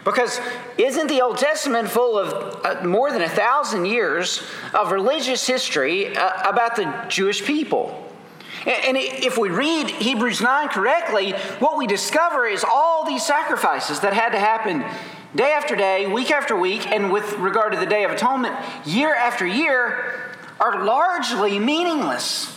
Because 0.04 0.40
isn't 0.76 1.08
the 1.08 1.22
Old 1.22 1.38
Testament 1.38 1.88
full 1.88 2.18
of 2.18 2.64
uh, 2.64 2.84
more 2.86 3.10
than 3.10 3.22
a 3.22 3.28
thousand 3.28 3.86
years 3.86 4.42
of 4.74 4.92
religious 4.92 5.46
history 5.46 6.14
uh, 6.14 6.48
about 6.48 6.76
the 6.76 7.06
Jewish 7.08 7.42
people? 7.42 8.04
And 8.66 8.98
if 8.98 9.38
we 9.38 9.48
read 9.48 9.88
Hebrews 9.88 10.42
9 10.42 10.68
correctly, 10.68 11.32
what 11.60 11.78
we 11.78 11.86
discover 11.86 12.46
is 12.46 12.64
all 12.64 13.06
these 13.06 13.24
sacrifices 13.24 14.00
that 14.00 14.12
had 14.12 14.30
to 14.30 14.38
happen 14.38 14.84
day 15.34 15.52
after 15.52 15.76
day, 15.76 16.06
week 16.06 16.30
after 16.30 16.56
week, 16.56 16.86
and 16.86 17.12
with 17.12 17.32
regard 17.34 17.72
to 17.72 17.78
the 17.78 17.86
Day 17.86 18.04
of 18.04 18.10
Atonement, 18.10 18.54
year 18.84 19.14
after 19.14 19.46
year, 19.46 20.32
are 20.60 20.84
largely 20.84 21.58
meaningless 21.58 22.54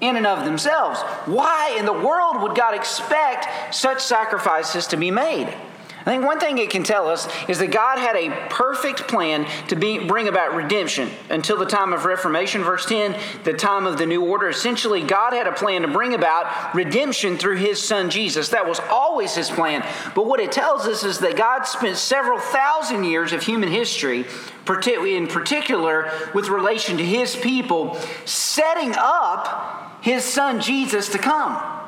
in 0.00 0.16
and 0.16 0.26
of 0.26 0.44
themselves. 0.44 1.00
Why 1.26 1.76
in 1.78 1.86
the 1.86 1.92
world 1.92 2.42
would 2.42 2.56
God 2.56 2.74
expect 2.74 3.74
such 3.74 4.00
sacrifices 4.00 4.86
to 4.88 4.96
be 4.96 5.10
made? 5.10 5.54
I 6.06 6.10
think 6.10 6.24
one 6.24 6.38
thing 6.38 6.58
it 6.58 6.68
can 6.68 6.82
tell 6.82 7.08
us 7.08 7.26
is 7.48 7.58
that 7.60 7.70
God 7.70 7.98
had 7.98 8.14
a 8.14 8.48
perfect 8.50 9.08
plan 9.08 9.46
to 9.68 9.76
be, 9.76 9.98
bring 9.98 10.28
about 10.28 10.54
redemption 10.54 11.08
until 11.30 11.56
the 11.56 11.64
time 11.64 11.94
of 11.94 12.04
Reformation. 12.04 12.62
Verse 12.62 12.84
10, 12.84 13.18
the 13.44 13.54
time 13.54 13.86
of 13.86 13.96
the 13.96 14.04
new 14.04 14.22
order. 14.22 14.50
Essentially, 14.50 15.02
God 15.02 15.32
had 15.32 15.46
a 15.46 15.52
plan 15.52 15.80
to 15.80 15.88
bring 15.88 16.12
about 16.12 16.74
redemption 16.74 17.38
through 17.38 17.56
his 17.56 17.82
son 17.82 18.10
Jesus. 18.10 18.50
That 18.50 18.68
was 18.68 18.80
always 18.90 19.34
his 19.34 19.50
plan. 19.50 19.82
But 20.14 20.26
what 20.26 20.40
it 20.40 20.52
tells 20.52 20.86
us 20.86 21.04
is 21.04 21.20
that 21.20 21.36
God 21.36 21.62
spent 21.62 21.96
several 21.96 22.38
thousand 22.38 23.04
years 23.04 23.32
of 23.32 23.42
human 23.42 23.70
history, 23.70 24.26
in 24.68 25.26
particular 25.26 26.10
with 26.34 26.48
relation 26.48 26.98
to 26.98 27.04
his 27.04 27.34
people, 27.34 27.98
setting 28.26 28.92
up 28.98 30.02
his 30.02 30.22
son 30.22 30.60
Jesus 30.60 31.08
to 31.08 31.18
come. 31.18 31.83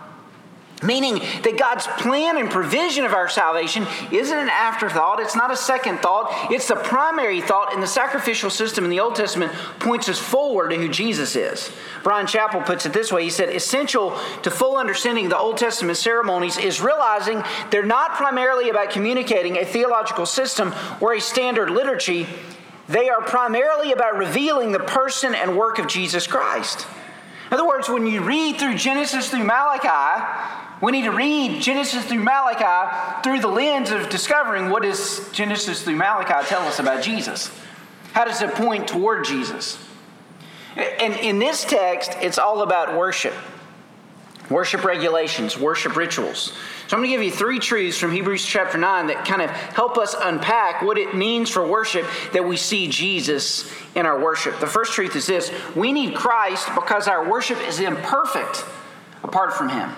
Meaning 0.83 1.21
that 1.43 1.57
God's 1.59 1.87
plan 1.87 2.37
and 2.37 2.51
provision 2.51 3.07
of 3.07 3.15
our 3.15 3.31
salvation 3.31 3.87
isn't 4.13 4.39
an 4.39 4.51
afterthought, 4.51 5.21
it's 5.21 5.35
not 5.35 5.51
a 5.51 5.57
second 5.57 6.01
thought, 6.01 6.51
it's 6.51 6.69
the 6.69 6.77
primary 6.77 7.41
thought, 7.41 7.73
and 7.73 7.83
the 7.83 7.87
sacrificial 7.87 8.51
system 8.51 8.85
in 8.85 8.91
the 8.91 9.01
Old 9.01 9.15
Testament 9.15 9.53
points 9.79 10.07
us 10.11 10.19
forward 10.19 10.69
to 10.69 10.77
who 10.77 10.91
Jesus 10.91 11.35
is. 11.35 11.73
Bryan 12.03 12.27
Chapell 12.27 12.67
puts 12.67 12.85
it 12.85 12.93
this 12.93 13.11
way 13.11 13.25
He 13.25 13.31
said, 13.31 13.49
Essential 13.49 14.19
to 14.43 14.51
full 14.51 14.77
understanding 14.77 15.25
of 15.25 15.31
the 15.31 15.39
Old 15.39 15.57
Testament 15.57 15.97
ceremonies 15.97 16.59
is 16.59 16.83
realizing 16.83 17.43
they're 17.71 17.83
not 17.83 18.13
primarily 18.13 18.69
about 18.69 18.91
communicating 18.91 19.57
a 19.57 19.65
theological 19.65 20.27
system 20.27 20.75
or 21.01 21.15
a 21.15 21.21
standard 21.21 21.71
liturgy, 21.71 22.27
they 22.87 23.09
are 23.09 23.23
primarily 23.23 23.93
about 23.93 24.19
revealing 24.19 24.73
the 24.73 24.79
person 24.81 25.35
and 25.35 25.57
work 25.57 25.79
of 25.79 25.87
Jesus 25.87 26.27
Christ. 26.27 26.87
In 27.47 27.55
other 27.55 27.67
words, 27.67 27.89
when 27.89 28.07
you 28.07 28.23
read 28.23 28.57
through 28.59 28.77
Genesis 28.77 29.31
through 29.31 29.45
Malachi, 29.45 30.66
we 30.83 30.93
need 30.93 31.05
to 31.05 31.11
read 31.11 31.63
Genesis 31.63 32.05
through 32.05 32.23
Malachi 32.23 33.23
through 33.23 33.41
the 33.41 33.49
lens 33.49 33.91
of 33.91 34.09
discovering 34.11 34.69
what 34.69 34.83
does 34.83 35.29
Genesis 35.33 35.83
through 35.83 35.97
Malachi 35.97 36.47
tell 36.49 36.63
us 36.63 36.79
about 36.79 37.03
Jesus? 37.03 37.51
How 38.13 38.25
does 38.25 38.43
it 38.43 38.55
point 38.55 38.89
toward 38.89 39.25
Jesus? 39.25 39.79
And 40.77 41.15
in 41.15 41.39
this 41.39 41.65
text, 41.65 42.13
it's 42.21 42.39
all 42.39 42.63
about 42.63 42.97
worship. 42.97 43.35
Worship 44.51 44.85
regulations, 44.85 45.59
worship 45.59 45.97
rituals. 45.97 46.53
So 46.87 46.97
I'm 46.97 47.03
going 47.03 47.11
to 47.11 47.17
give 47.17 47.25
you 47.25 47.33
three 47.33 47.59
truths 47.59 47.99
from 47.99 48.13
Hebrews 48.13 48.45
chapter 48.45 48.79
9 48.79 49.09
that 49.09 49.25
kind 49.25 49.43
of 49.43 49.51
help 49.51 49.99
us 49.99 50.15
unpack 50.19 50.83
what 50.83 50.99
it 50.99 51.17
means 51.17 51.51
for 51.51 51.67
worship 51.67 52.07
that 52.33 52.45
we 52.45 52.57
see 52.57 52.87
Jesus 52.87 53.69
in 53.97 54.07
our 54.07 54.23
worship. 54.23 54.61
The 54.61 54.67
first 54.69 54.93
truth 54.93 55.17
is 55.17 55.27
this 55.27 55.51
we 55.75 55.93
need 55.93 56.15
Christ 56.15 56.69
because 56.75 57.09
our 57.09 57.29
worship 57.29 57.59
is 57.67 57.81
imperfect 57.81 58.65
apart 59.25 59.53
from 59.55 59.69
Him. 59.69 59.91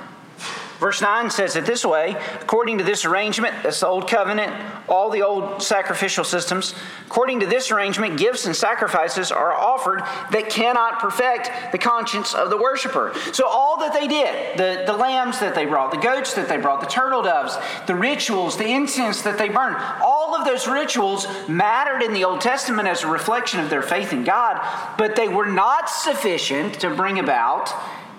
Verse 0.78 1.02
9 1.02 1.30
says 1.30 1.56
it 1.56 1.66
this 1.66 1.84
way 1.84 2.16
according 2.40 2.78
to 2.78 2.84
this 2.84 3.04
arrangement, 3.04 3.54
that's 3.62 3.80
the 3.80 3.86
old 3.86 4.08
covenant, 4.08 4.52
all 4.88 5.10
the 5.10 5.22
old 5.22 5.62
sacrificial 5.62 6.24
systems, 6.24 6.74
according 7.06 7.40
to 7.40 7.46
this 7.46 7.70
arrangement, 7.70 8.16
gifts 8.16 8.46
and 8.46 8.54
sacrifices 8.54 9.32
are 9.32 9.52
offered 9.52 10.00
that 10.30 10.48
cannot 10.50 11.00
perfect 11.00 11.50
the 11.72 11.78
conscience 11.78 12.32
of 12.32 12.50
the 12.50 12.56
worshiper. 12.56 13.12
So, 13.32 13.46
all 13.46 13.78
that 13.80 13.92
they 13.92 14.06
did, 14.06 14.56
the, 14.56 14.84
the 14.86 14.96
lambs 14.96 15.40
that 15.40 15.54
they 15.54 15.66
brought, 15.66 15.90
the 15.90 15.98
goats 15.98 16.34
that 16.34 16.48
they 16.48 16.56
brought, 16.56 16.80
the 16.80 16.86
turtle 16.86 17.22
doves, 17.22 17.56
the 17.86 17.96
rituals, 17.96 18.56
the 18.56 18.68
incense 18.68 19.22
that 19.22 19.36
they 19.36 19.48
burned, 19.48 19.76
all 20.02 20.36
of 20.36 20.44
those 20.44 20.68
rituals 20.68 21.26
mattered 21.48 22.02
in 22.02 22.12
the 22.12 22.24
Old 22.24 22.40
Testament 22.40 22.86
as 22.86 23.02
a 23.02 23.08
reflection 23.08 23.58
of 23.60 23.68
their 23.68 23.82
faith 23.82 24.12
in 24.12 24.22
God, 24.22 24.60
but 24.96 25.16
they 25.16 25.28
were 25.28 25.46
not 25.46 25.88
sufficient 25.88 26.74
to 26.80 26.94
bring 26.94 27.18
about 27.18 27.72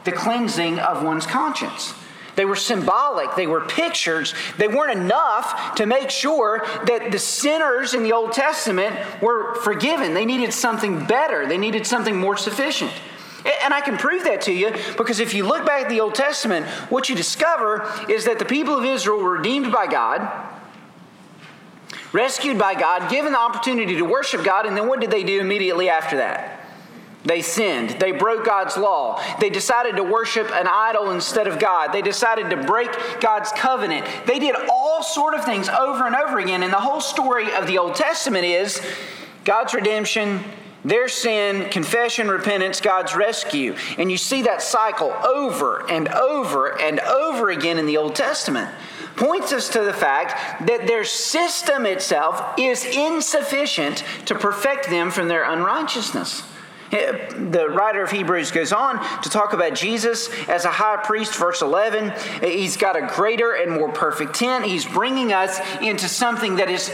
the 0.03 0.11
cleansing 0.11 0.79
of 0.79 1.03
one's 1.03 1.25
conscience. 1.25 1.93
They 2.39 2.45
were 2.45 2.55
symbolic, 2.55 3.35
they 3.35 3.47
were 3.47 3.59
pictures. 3.59 4.33
They 4.57 4.69
weren't 4.69 4.97
enough 4.97 5.75
to 5.75 5.85
make 5.85 6.09
sure 6.09 6.65
that 6.85 7.11
the 7.11 7.19
sinners 7.19 7.93
in 7.93 8.01
the 8.01 8.13
Old 8.13 8.31
Testament 8.31 8.95
were 9.21 9.55
forgiven. 9.55 10.13
They 10.13 10.23
needed 10.23 10.53
something 10.53 11.03
better, 11.03 11.45
they 11.45 11.57
needed 11.57 11.85
something 11.85 12.15
more 12.15 12.37
sufficient. 12.37 12.93
And 13.61 13.73
I 13.73 13.81
can 13.81 13.97
prove 13.97 14.23
that 14.23 14.39
to 14.43 14.53
you 14.53 14.73
because 14.95 15.19
if 15.19 15.33
you 15.33 15.45
look 15.45 15.65
back 15.65 15.81
at 15.81 15.89
the 15.89 15.99
Old 15.99 16.15
Testament, 16.15 16.65
what 16.89 17.09
you 17.09 17.15
discover 17.15 17.91
is 18.07 18.23
that 18.23 18.39
the 18.39 18.45
people 18.45 18.77
of 18.77 18.85
Israel 18.85 19.21
were 19.21 19.31
redeemed 19.31 19.73
by 19.73 19.87
God, 19.87 20.21
rescued 22.13 22.57
by 22.57 22.73
God, 22.73 23.11
given 23.11 23.33
the 23.33 23.39
opportunity 23.39 23.97
to 23.97 24.05
worship 24.05 24.45
God, 24.45 24.65
and 24.65 24.77
then 24.77 24.87
what 24.87 25.01
did 25.01 25.11
they 25.11 25.25
do 25.25 25.41
immediately 25.41 25.89
after 25.89 26.15
that? 26.15 26.58
They 27.29 27.43
sinned. 27.43 27.91
They 27.91 28.11
broke 28.11 28.43
God's 28.43 28.75
law. 28.75 29.21
They 29.39 29.51
decided 29.51 29.97
to 29.97 30.03
worship 30.03 30.49
an 30.51 30.65
idol 30.67 31.11
instead 31.11 31.45
of 31.45 31.59
God. 31.59 31.93
They 31.93 32.01
decided 32.01 32.49
to 32.49 32.57
break 32.57 32.89
God's 33.21 33.51
covenant. 33.51 34.07
They 34.25 34.39
did 34.39 34.55
all 34.67 35.03
sort 35.03 35.35
of 35.35 35.45
things 35.45 35.69
over 35.69 36.07
and 36.07 36.15
over 36.15 36.39
again. 36.39 36.63
And 36.63 36.73
the 36.73 36.77
whole 36.77 37.01
story 37.01 37.53
of 37.53 37.67
the 37.67 37.77
Old 37.77 37.93
Testament 37.93 38.45
is 38.45 38.81
God's 39.45 39.75
redemption, 39.75 40.43
their 40.83 41.07
sin, 41.07 41.69
confession, 41.69 42.29
repentance, 42.29 42.81
God's 42.81 43.15
rescue. 43.15 43.75
And 43.99 44.09
you 44.09 44.17
see 44.17 44.41
that 44.41 44.63
cycle 44.63 45.11
over 45.11 45.87
and 45.87 46.07
over 46.07 46.81
and 46.81 46.99
over 46.99 47.51
again 47.51 47.77
in 47.77 47.85
the 47.85 47.97
Old 47.97 48.15
Testament. 48.15 48.73
Points 49.15 49.53
us 49.53 49.69
to 49.69 49.83
the 49.83 49.93
fact 49.93 50.65
that 50.65 50.87
their 50.87 51.03
system 51.03 51.85
itself 51.85 52.55
is 52.57 52.83
insufficient 52.85 54.03
to 54.25 54.33
perfect 54.33 54.89
them 54.89 55.11
from 55.11 55.27
their 55.27 55.43
unrighteousness. 55.43 56.41
The 56.91 57.67
writer 57.69 58.03
of 58.03 58.11
Hebrews 58.11 58.51
goes 58.51 58.71
on 58.71 58.99
to 59.21 59.29
talk 59.29 59.53
about 59.53 59.75
Jesus 59.75 60.29
as 60.47 60.65
a 60.65 60.71
high 60.71 60.97
priest, 60.97 61.35
verse 61.35 61.61
11. 61.61 62.13
He's 62.41 62.77
got 62.77 62.95
a 62.95 63.07
greater 63.15 63.53
and 63.53 63.71
more 63.71 63.91
perfect 63.91 64.35
tent. 64.35 64.65
He's 64.65 64.85
bringing 64.85 65.31
us 65.31 65.59
into 65.81 66.07
something 66.07 66.55
that 66.55 66.69
is 66.69 66.89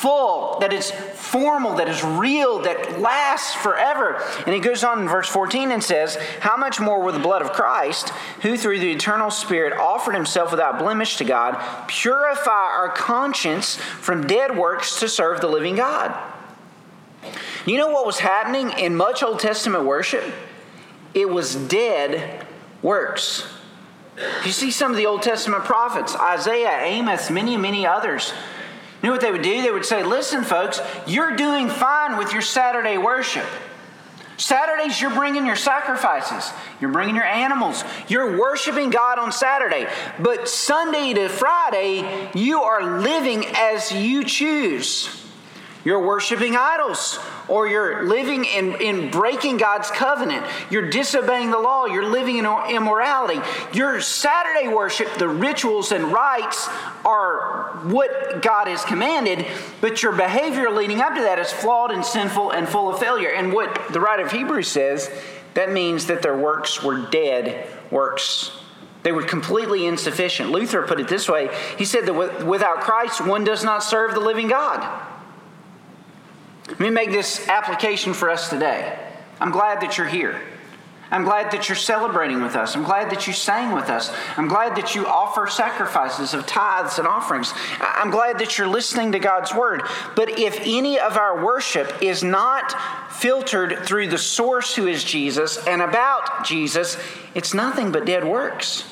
full, 0.00 0.58
that 0.60 0.72
is 0.72 0.90
formal, 0.90 1.76
that 1.76 1.88
is 1.88 2.02
real, 2.02 2.60
that 2.60 3.00
lasts 3.00 3.54
forever. 3.54 4.22
And 4.46 4.54
he 4.54 4.60
goes 4.60 4.82
on 4.82 5.00
in 5.00 5.08
verse 5.08 5.28
14 5.28 5.70
and 5.72 5.84
says, 5.84 6.16
How 6.40 6.56
much 6.56 6.80
more 6.80 7.02
will 7.02 7.12
the 7.12 7.18
blood 7.18 7.42
of 7.42 7.52
Christ, 7.52 8.10
who 8.40 8.56
through 8.56 8.78
the 8.78 8.90
eternal 8.90 9.30
Spirit 9.30 9.74
offered 9.74 10.14
himself 10.14 10.52
without 10.52 10.78
blemish 10.78 11.16
to 11.16 11.24
God, 11.24 11.86
purify 11.86 12.50
our 12.50 12.90
conscience 12.90 13.76
from 13.76 14.26
dead 14.26 14.56
works 14.56 15.00
to 15.00 15.08
serve 15.08 15.40
the 15.40 15.48
living 15.48 15.76
God? 15.76 16.29
You 17.66 17.76
know 17.76 17.88
what 17.88 18.06
was 18.06 18.18
happening 18.18 18.70
in 18.78 18.96
much 18.96 19.22
Old 19.22 19.40
Testament 19.40 19.84
worship? 19.84 20.24
It 21.14 21.28
was 21.28 21.54
dead 21.54 22.46
works. 22.82 23.46
You 24.44 24.52
see 24.52 24.70
some 24.70 24.90
of 24.90 24.96
the 24.96 25.06
Old 25.06 25.22
Testament 25.22 25.64
prophets, 25.64 26.14
Isaiah, 26.14 26.82
Amos, 26.82 27.30
many, 27.30 27.56
many 27.56 27.86
others. 27.86 28.32
You 29.02 29.08
know 29.08 29.12
what 29.12 29.22
they 29.22 29.32
would 29.32 29.42
do? 29.42 29.62
They 29.62 29.70
would 29.70 29.84
say, 29.84 30.02
Listen, 30.02 30.44
folks, 30.44 30.80
you're 31.06 31.36
doing 31.36 31.68
fine 31.68 32.18
with 32.18 32.32
your 32.32 32.42
Saturday 32.42 32.98
worship. 32.98 33.46
Saturdays, 34.36 34.98
you're 35.00 35.10
bringing 35.10 35.44
your 35.44 35.56
sacrifices. 35.56 36.50
You're 36.80 36.92
bringing 36.92 37.14
your 37.14 37.24
animals. 37.24 37.84
You're 38.08 38.38
worshiping 38.38 38.88
God 38.88 39.18
on 39.18 39.32
Saturday. 39.32 39.86
But 40.18 40.48
Sunday 40.48 41.12
to 41.12 41.28
Friday, 41.28 42.30
you 42.34 42.62
are 42.62 43.00
living 43.00 43.44
as 43.54 43.92
you 43.92 44.24
choose. 44.24 45.19
You're 45.84 46.06
worshiping 46.06 46.56
idols, 46.56 47.18
or 47.48 47.66
you're 47.66 48.04
living 48.04 48.44
in, 48.44 48.74
in 48.74 49.10
breaking 49.10 49.56
God's 49.56 49.90
covenant. 49.90 50.44
You're 50.70 50.90
disobeying 50.90 51.50
the 51.50 51.58
law. 51.58 51.86
You're 51.86 52.08
living 52.08 52.36
in 52.36 52.44
immorality. 52.44 53.40
Your 53.72 54.00
Saturday 54.00 54.68
worship, 54.68 55.14
the 55.14 55.28
rituals 55.28 55.92
and 55.92 56.12
rites, 56.12 56.68
are 57.04 57.78
what 57.84 58.42
God 58.42 58.68
has 58.68 58.84
commanded, 58.84 59.46
but 59.80 60.02
your 60.02 60.12
behavior 60.12 60.70
leading 60.70 61.00
up 61.00 61.14
to 61.14 61.22
that 61.22 61.38
is 61.38 61.50
flawed 61.50 61.92
and 61.92 62.04
sinful 62.04 62.50
and 62.50 62.68
full 62.68 62.92
of 62.92 63.00
failure. 63.00 63.30
And 63.30 63.52
what 63.52 63.92
the 63.92 64.00
writer 64.00 64.24
of 64.24 64.32
Hebrews 64.32 64.68
says, 64.68 65.10
that 65.54 65.72
means 65.72 66.06
that 66.06 66.20
their 66.22 66.36
works 66.36 66.82
were 66.82 67.06
dead 67.10 67.66
works. 67.90 68.52
They 69.02 69.12
were 69.12 69.22
completely 69.22 69.86
insufficient. 69.86 70.50
Luther 70.50 70.82
put 70.82 71.00
it 71.00 71.08
this 71.08 71.26
way 71.26 71.48
he 71.78 71.86
said 71.86 72.04
that 72.04 72.44
without 72.46 72.80
Christ, 72.80 73.26
one 73.26 73.44
does 73.44 73.64
not 73.64 73.82
serve 73.82 74.12
the 74.12 74.20
living 74.20 74.48
God. 74.48 75.06
Let 76.70 76.80
me 76.80 76.90
make 76.90 77.10
this 77.10 77.48
application 77.48 78.14
for 78.14 78.30
us 78.30 78.48
today. 78.48 78.98
I'm 79.40 79.50
glad 79.50 79.80
that 79.82 79.98
you're 79.98 80.06
here. 80.06 80.40
I'm 81.10 81.24
glad 81.24 81.50
that 81.50 81.68
you're 81.68 81.76
celebrating 81.76 82.40
with 82.40 82.54
us. 82.54 82.76
I'm 82.76 82.84
glad 82.84 83.10
that 83.10 83.26
you 83.26 83.32
sang 83.32 83.72
with 83.74 83.90
us. 83.90 84.14
I'm 84.36 84.46
glad 84.46 84.76
that 84.76 84.94
you 84.94 85.06
offer 85.06 85.48
sacrifices 85.48 86.34
of 86.34 86.46
tithes 86.46 87.00
and 87.00 87.08
offerings. 87.08 87.52
I'm 87.80 88.10
glad 88.10 88.38
that 88.38 88.56
you're 88.56 88.68
listening 88.68 89.10
to 89.12 89.18
God's 89.18 89.52
word. 89.52 89.82
But 90.14 90.38
if 90.38 90.60
any 90.60 91.00
of 91.00 91.16
our 91.16 91.44
worship 91.44 92.00
is 92.00 92.22
not 92.22 92.76
filtered 93.10 93.84
through 93.84 94.08
the 94.08 94.18
source 94.18 94.76
who 94.76 94.86
is 94.86 95.02
Jesus 95.02 95.66
and 95.66 95.82
about 95.82 96.46
Jesus, 96.46 96.96
it's 97.34 97.54
nothing 97.54 97.90
but 97.90 98.06
dead 98.06 98.24
works. 98.24 98.84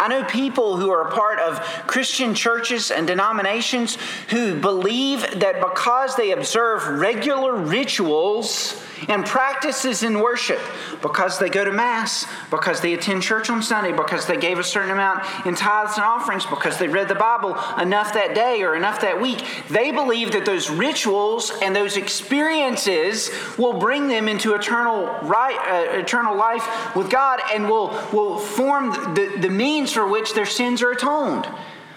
I 0.00 0.08
know 0.08 0.24
people 0.24 0.78
who 0.78 0.90
are 0.90 1.08
a 1.08 1.10
part 1.10 1.38
of 1.40 1.58
Christian 1.86 2.34
churches 2.34 2.90
and 2.90 3.06
denominations 3.06 3.98
who 4.30 4.58
believe 4.58 5.20
that 5.40 5.60
because 5.60 6.16
they 6.16 6.30
observe 6.30 6.98
regular 6.98 7.54
rituals, 7.54 8.82
and 9.08 9.24
practices 9.24 10.02
in 10.02 10.20
worship 10.20 10.60
because 11.02 11.38
they 11.38 11.48
go 11.48 11.64
to 11.64 11.72
Mass, 11.72 12.26
because 12.50 12.80
they 12.80 12.94
attend 12.94 13.22
church 13.22 13.50
on 13.50 13.62
Sunday, 13.62 13.92
because 13.92 14.26
they 14.26 14.36
gave 14.36 14.58
a 14.58 14.64
certain 14.64 14.90
amount 14.90 15.24
in 15.46 15.54
tithes 15.54 15.96
and 15.96 16.04
offerings, 16.04 16.46
because 16.46 16.78
they 16.78 16.88
read 16.88 17.08
the 17.08 17.14
Bible 17.14 17.50
enough 17.80 18.12
that 18.14 18.34
day 18.34 18.62
or 18.62 18.74
enough 18.74 19.00
that 19.00 19.20
week. 19.20 19.44
They 19.68 19.90
believe 19.90 20.32
that 20.32 20.44
those 20.44 20.70
rituals 20.70 21.50
and 21.62 21.74
those 21.74 21.96
experiences 21.96 23.30
will 23.58 23.78
bring 23.78 24.08
them 24.08 24.28
into 24.28 24.54
eternal, 24.54 25.06
right, 25.22 25.56
uh, 25.58 25.98
eternal 25.98 26.36
life 26.36 26.94
with 26.94 27.10
God 27.10 27.40
and 27.52 27.68
will, 27.68 27.88
will 28.12 28.38
form 28.38 28.90
the, 29.14 29.36
the 29.40 29.50
means 29.50 29.92
for 29.92 30.06
which 30.06 30.34
their 30.34 30.46
sins 30.46 30.82
are 30.82 30.90
atoned. 30.90 31.48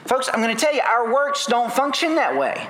Folks, 0.06 0.30
I'm 0.32 0.42
going 0.42 0.56
to 0.56 0.60
tell 0.60 0.74
you, 0.74 0.82
our 0.82 1.14
works 1.14 1.46
don't 1.46 1.72
function 1.72 2.16
that 2.16 2.38
way. 2.38 2.68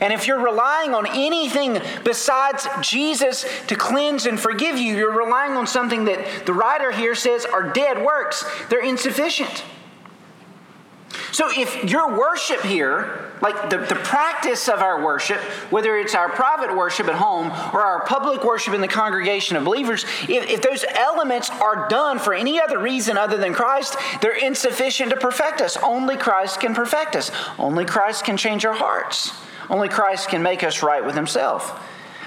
And 0.00 0.12
if 0.12 0.26
you're 0.26 0.42
relying 0.42 0.94
on 0.94 1.06
anything 1.06 1.80
besides 2.04 2.66
Jesus 2.80 3.44
to 3.66 3.76
cleanse 3.76 4.26
and 4.26 4.38
forgive 4.38 4.78
you, 4.78 4.96
you're 4.96 5.16
relying 5.16 5.52
on 5.52 5.66
something 5.66 6.06
that 6.06 6.46
the 6.46 6.54
writer 6.54 6.90
here 6.90 7.14
says 7.14 7.44
are 7.44 7.72
dead 7.72 8.04
works. 8.04 8.44
They're 8.70 8.84
insufficient. 8.84 9.64
So 11.32 11.50
if 11.50 11.90
your 11.90 12.16
worship 12.18 12.60
here, 12.62 13.32
like 13.42 13.68
the, 13.68 13.78
the 13.78 13.96
practice 13.96 14.68
of 14.68 14.80
our 14.80 15.04
worship, 15.04 15.38
whether 15.70 15.96
it's 15.96 16.14
our 16.14 16.28
private 16.28 16.76
worship 16.76 17.08
at 17.08 17.16
home 17.16 17.48
or 17.74 17.80
our 17.80 18.04
public 18.06 18.44
worship 18.44 18.72
in 18.72 18.80
the 18.80 18.88
congregation 18.88 19.56
of 19.56 19.64
believers, 19.64 20.04
if, 20.28 20.48
if 20.48 20.62
those 20.62 20.84
elements 20.94 21.50
are 21.50 21.88
done 21.88 22.18
for 22.18 22.34
any 22.34 22.60
other 22.60 22.78
reason 22.78 23.18
other 23.18 23.36
than 23.36 23.52
Christ, 23.52 23.96
they're 24.20 24.38
insufficient 24.38 25.10
to 25.10 25.16
perfect 25.16 25.60
us. 25.60 25.76
Only 25.76 26.16
Christ 26.16 26.60
can 26.60 26.74
perfect 26.74 27.16
us. 27.16 27.30
Only 27.58 27.84
Christ 27.84 28.24
can 28.24 28.36
change 28.36 28.64
our 28.64 28.74
hearts. 28.74 29.32
Only 29.70 29.88
Christ 29.88 30.28
can 30.28 30.42
make 30.42 30.62
us 30.62 30.82
right 30.82 31.04
with 31.04 31.14
Himself. 31.14 31.80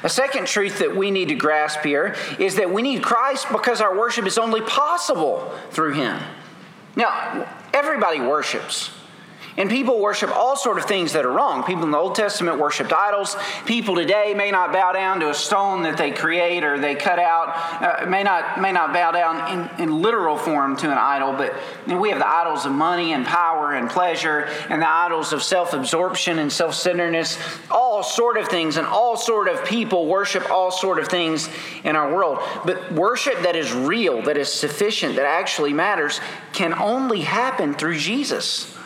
A 0.04 0.10
second 0.10 0.48
truth 0.48 0.80
that 0.80 0.96
we 0.96 1.12
need 1.12 1.30
to 1.30 1.36
grasp 1.36 1.82
here 1.82 2.16
is 2.40 2.56
that 2.56 2.72
we 2.72 2.82
need 2.82 3.02
Christ 3.02 3.48
because 3.52 3.82
our 3.82 3.98
worship 3.98 4.28
is 4.28 4.38
only 4.38 4.62
possible 4.62 5.52
through 5.72 5.94
Him. 5.94 6.20
Now, 6.96 7.48
everybody 7.74 8.20
worships. 8.20 8.92
And 9.58 9.72
people 9.72 10.00
worship 10.00 10.30
all 10.36 10.56
sort 10.56 10.78
of 10.78 10.86
things 10.86 11.14
that 11.14 11.26
are 11.26 11.32
wrong. 11.32 11.64
People 11.64 11.84
in 11.84 11.92
the 11.92 11.98
Old 11.98 12.14
Testament 12.14 12.60
worshiped 12.60 12.94
idols. 12.94 13.36
People 13.66 13.96
today 13.96 14.36
may 14.36 14.52
not 14.52 14.72
bow 14.72 14.92
down 14.92 15.20
to 15.22 15.32
a 15.32 15.34
stone 15.34 15.82
that 15.82 15.98
they 15.98 16.12
create 16.12 16.64
or 16.64 16.80
they 16.80 16.94
cut 16.94 17.18
out. 17.18 17.56
Uh, 17.82 18.06
may 18.08 18.22
not 18.22 18.62
may 18.62 18.72
not 18.72 18.94
bow 18.94 19.10
down 19.10 19.52
in, 19.80 19.82
in 19.82 20.02
literal 20.02 20.38
form 20.38 20.78
to 20.78 20.92
an 20.92 20.98
idol, 20.98 21.34
but 21.34 21.56
we 22.00 22.10
have 22.10 22.20
the 22.20 22.28
idols 22.28 22.68
of 22.68 22.72
money 22.72 23.14
and 23.14 23.26
power 23.26 23.74
and 23.74 23.90
pleasure, 23.90 24.42
and 24.70 24.80
the 24.80 24.90
idols 24.90 25.34
of 25.34 25.42
self-absorption 25.42 26.38
and 26.38 26.54
self-centeredness. 26.54 27.40
All 27.72 28.04
sort 28.04 28.38
of 28.38 28.48
things, 28.48 28.78
and 28.78 28.86
all 28.86 29.18
sort 29.18 29.48
of 29.48 29.66
people 29.66 30.06
worship 30.06 30.52
all 30.52 30.70
sort 30.70 31.00
of 31.00 31.08
things 31.08 31.50
in 31.84 31.96
our 31.96 32.14
world. 32.14 32.38
But 32.64 32.92
worship 32.92 33.42
that 33.42 33.56
is 33.56 33.74
real, 33.74 34.22
that 34.22 34.38
is 34.38 34.54
sufficient, 34.54 35.16
that 35.16 35.26
actually 35.26 35.74
matters, 35.74 36.22
can 36.54 36.76
only 36.76 37.22
happen 37.22 37.74
through 37.74 37.98
Jesus. 37.98 38.77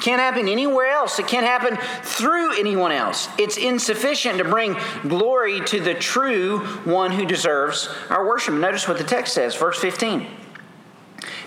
Can't 0.00 0.20
happen 0.20 0.48
anywhere 0.48 0.90
else. 0.90 1.18
It 1.18 1.28
can't 1.28 1.46
happen 1.46 1.76
through 2.02 2.58
anyone 2.58 2.92
else. 2.92 3.28
It's 3.38 3.56
insufficient 3.56 4.38
to 4.38 4.44
bring 4.44 4.76
glory 5.06 5.60
to 5.66 5.80
the 5.80 5.94
true 5.94 6.60
one 6.84 7.12
who 7.12 7.26
deserves 7.26 7.88
our 8.08 8.26
worship. 8.26 8.54
Notice 8.54 8.88
what 8.88 8.98
the 8.98 9.04
text 9.04 9.34
says, 9.34 9.54
verse 9.54 9.78
15. 9.78 10.26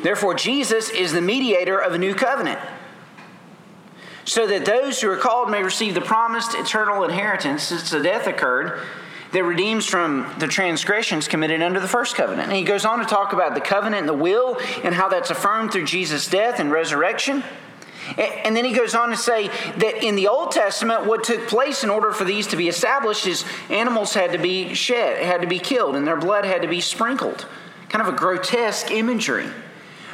Therefore, 0.04 0.36
Jesus 0.36 0.89
is 0.89 1.13
the 1.13 1.21
mediator 1.21 1.80
of 1.80 1.93
a 1.93 1.97
new 1.97 2.13
covenant, 2.13 2.60
so 4.25 4.45
that 4.47 4.65
those 4.65 5.01
who 5.01 5.10
are 5.10 5.17
called 5.17 5.49
may 5.49 5.63
receive 5.63 5.95
the 5.95 6.01
promised 6.01 6.54
eternal 6.54 7.04
inheritance 7.04 7.63
since 7.63 7.89
the 7.89 8.01
death 8.01 8.28
occurred 8.28 8.82
that 9.32 9.43
redeems 9.43 9.88
from 9.88 10.32
the 10.38 10.47
transgressions 10.47 11.28
committed 11.28 11.62
under 11.62 11.80
the 11.80 11.88
first 11.88 12.15
covenant. 12.15 12.49
And 12.49 12.58
he 12.58 12.63
goes 12.63 12.86
on 12.86 12.99
to 12.99 13.06
talk 13.06 13.34
about 13.34 13.56
the 13.56 13.62
covenant 13.62 14.01
and 14.01 14.10
the 14.10 14.13
will 14.13 14.60
and 14.84 14.93
how 14.93 15.10
that's 15.10 15.32
affirmed 15.32 15.71
through 15.71 15.86
Jesus' 15.86 16.28
death 16.28 16.60
and 16.60 16.71
resurrection. 16.71 17.43
And 18.18 18.56
then 18.56 18.66
he 18.66 18.74
goes 18.74 18.96
on 18.96 19.10
to 19.10 19.18
say 19.18 19.48
that 19.48 20.04
in 20.04 20.16
the 20.16 20.28
Old 20.28 20.52
Testament, 20.52 21.06
what 21.06 21.24
took 21.24 21.48
place 21.48 21.84
in 21.84 21.89
order 21.89 22.12
for 22.12 22.24
these 22.24 22.48
to 22.48 22.58
be 22.58 22.68
established 22.68 23.26
is 23.26 23.46
animals 23.70 24.13
had 24.13 24.32
to 24.34 24.38
be 24.38 24.74
shed, 24.74 25.24
had 25.24 25.42
to 25.42 25.48
be 25.48 25.60
killed, 25.60 25.96
and 25.96 26.06
their 26.06 26.18
blood 26.18 26.46
had 26.46 26.62
to 26.62 26.68
be 26.68 26.82
sprinkled. 26.82 27.46
Kind 27.89 28.06
of 28.06 28.13
a 28.13 28.18
grotesque 28.18 28.92
imagery. 28.92 29.48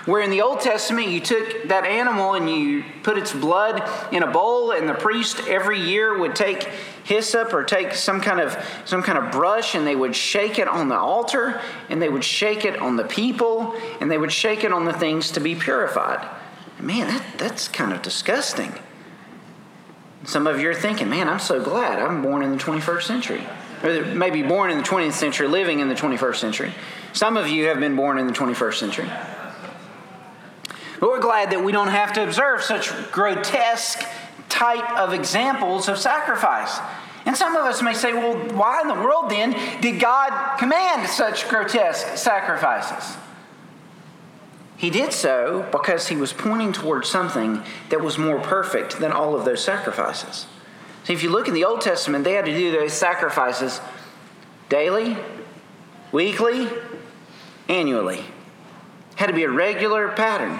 Where 0.06 0.21
in 0.21 0.32
the 0.32 0.41
Old 0.41 0.62
Testament, 0.62 1.10
you 1.10 1.19
took 1.19 1.67
that 1.67 1.86
animal 1.86 2.34
and 2.34 2.49
you 2.49 2.84
put 3.04 3.17
its 3.17 3.34
blood 3.34 3.84
in 4.12 4.23
a 4.23 4.32
bowl, 4.32 4.71
and 4.71 4.88
the 4.88 4.93
priest 4.93 5.41
every 5.47 5.80
year 5.80 6.17
would 6.17 6.36
take 6.36 6.67
hyssop 7.04 7.54
or 7.54 7.63
take 7.63 7.93
some 7.93 8.21
kind 8.21 8.39
of 8.39 8.56
some 8.86 9.02
kind 9.02 9.17
of 9.17 9.32
brush 9.32 9.73
and 9.73 9.86
they 9.86 9.95
would 9.95 10.15
shake 10.15 10.60
it 10.60 10.67
on 10.67 10.89
the 10.89 10.95
altar 10.95 11.60
and 11.89 11.99
they 11.99 12.08
would 12.08 12.23
shake 12.23 12.65
it 12.65 12.80
on 12.80 12.97
the 12.97 13.04
people 13.04 13.75
and 13.99 14.12
they 14.12 14.17
would 14.17 14.32
shake 14.32 14.63
it 14.63 14.71
on 14.71 14.86
the 14.86 14.93
things 14.93 15.32
to 15.32 15.39
be 15.39 15.56
purified 15.56 16.23
Man, 16.79 17.07
that, 17.07 17.25
that's 17.37 17.67
kind 17.67 17.91
of 17.91 18.01
disgusting. 18.01 18.73
Some 20.25 20.47
of 20.47 20.59
you 20.59 20.69
are 20.69 20.73
thinking, 20.73 21.09
man, 21.09 21.27
I'm 21.27 21.39
so 21.39 21.61
glad 21.63 21.99
I'm 21.99 22.21
born 22.21 22.43
in 22.43 22.51
the 22.51 22.57
21st 22.57 23.03
century. 23.03 23.43
Or 23.83 24.03
maybe 24.03 24.43
born 24.43 24.71
in 24.71 24.77
the 24.77 24.83
20th 24.83 25.13
century, 25.13 25.47
living 25.47 25.79
in 25.79 25.87
the 25.87 25.95
21st 25.95 26.35
century. 26.35 26.73
Some 27.13 27.37
of 27.37 27.47
you 27.47 27.67
have 27.67 27.79
been 27.79 27.95
born 27.95 28.17
in 28.17 28.27
the 28.27 28.33
21st 28.33 28.73
century. 28.75 29.09
But 30.99 31.09
we're 31.09 31.21
glad 31.21 31.51
that 31.51 31.63
we 31.63 31.71
don't 31.71 31.87
have 31.87 32.13
to 32.13 32.23
observe 32.23 32.61
such 32.61 32.91
grotesque 33.11 34.05
type 34.49 34.97
of 34.97 35.13
examples 35.13 35.87
of 35.87 35.97
sacrifice. 35.97 36.79
And 37.25 37.37
some 37.37 37.55
of 37.55 37.65
us 37.65 37.81
may 37.81 37.93
say, 37.93 38.13
well, 38.13 38.35
why 38.55 38.81
in 38.81 38.87
the 38.87 38.95
world 38.95 39.29
then 39.29 39.51
did 39.81 39.99
God 39.99 40.57
command 40.57 41.07
such 41.09 41.47
grotesque 41.47 42.17
sacrifices? 42.17 43.17
He 44.79 44.89
did 44.89 45.11
so 45.11 45.67
because 45.73 46.07
he 46.07 46.15
was 46.15 46.31
pointing 46.31 46.71
towards 46.71 47.09
something 47.09 47.61
that 47.89 47.99
was 47.99 48.17
more 48.17 48.39
perfect 48.39 48.97
than 48.99 49.11
all 49.11 49.35
of 49.35 49.43
those 49.43 49.61
sacrifices. 49.61 50.47
See, 51.03 51.11
if 51.11 51.21
you 51.21 51.29
look 51.29 51.49
in 51.49 51.53
the 51.53 51.65
Old 51.65 51.81
Testament, 51.81 52.23
they 52.23 52.31
had 52.31 52.45
to 52.45 52.57
do 52.57 52.71
those 52.71 52.93
sacrifices 52.93 53.81
daily, 54.69 55.17
weekly, 56.13 56.69
annually. 57.67 58.23
Had 59.17 59.27
to 59.27 59.33
be 59.33 59.43
a 59.43 59.49
regular 59.49 60.07
pattern. 60.13 60.57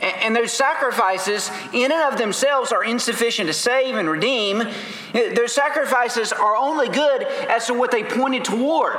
And 0.00 0.34
those 0.34 0.50
sacrifices, 0.50 1.50
in 1.74 1.92
and 1.92 2.10
of 2.10 2.18
themselves, 2.18 2.72
are 2.72 2.82
insufficient 2.82 3.48
to 3.48 3.52
save 3.52 3.96
and 3.96 4.08
redeem. 4.08 4.62
Those 5.12 5.52
sacrifices 5.52 6.32
are 6.32 6.56
only 6.56 6.88
good 6.88 7.24
as 7.24 7.66
to 7.66 7.74
what 7.74 7.90
they 7.90 8.02
pointed 8.02 8.46
toward. 8.46 8.96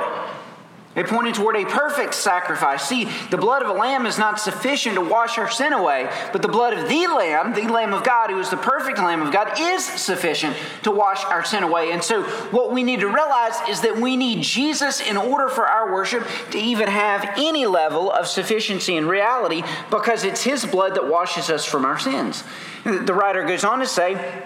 It 0.94 1.06
pointed 1.06 1.34
toward 1.34 1.56
a 1.56 1.64
perfect 1.64 2.12
sacrifice. 2.12 2.86
See, 2.86 3.08
the 3.30 3.38
blood 3.38 3.62
of 3.62 3.68
a 3.68 3.72
lamb 3.72 4.04
is 4.04 4.18
not 4.18 4.38
sufficient 4.38 4.96
to 4.96 5.00
wash 5.00 5.38
our 5.38 5.50
sin 5.50 5.72
away, 5.72 6.10
but 6.32 6.42
the 6.42 6.48
blood 6.48 6.74
of 6.74 6.86
the 6.86 7.06
lamb, 7.06 7.54
the 7.54 7.62
lamb 7.72 7.94
of 7.94 8.04
God, 8.04 8.28
who 8.28 8.38
is 8.38 8.50
the 8.50 8.58
perfect 8.58 8.98
lamb 8.98 9.22
of 9.22 9.32
God, 9.32 9.58
is 9.58 9.82
sufficient 9.82 10.54
to 10.82 10.90
wash 10.90 11.24
our 11.24 11.44
sin 11.44 11.62
away. 11.62 11.92
And 11.92 12.04
so, 12.04 12.24
what 12.50 12.72
we 12.72 12.82
need 12.82 13.00
to 13.00 13.06
realize 13.06 13.56
is 13.70 13.80
that 13.80 13.96
we 13.96 14.18
need 14.18 14.42
Jesus 14.42 15.00
in 15.00 15.16
order 15.16 15.48
for 15.48 15.66
our 15.66 15.90
worship 15.90 16.26
to 16.50 16.58
even 16.58 16.88
have 16.88 17.26
any 17.38 17.64
level 17.64 18.12
of 18.12 18.26
sufficiency 18.26 18.94
in 18.94 19.06
reality, 19.06 19.62
because 19.90 20.24
it's 20.24 20.42
his 20.42 20.66
blood 20.66 20.94
that 20.96 21.08
washes 21.08 21.48
us 21.48 21.64
from 21.64 21.86
our 21.86 21.98
sins. 21.98 22.44
The 22.84 23.14
writer 23.14 23.44
goes 23.44 23.64
on 23.64 23.78
to 23.78 23.86
say, 23.86 24.44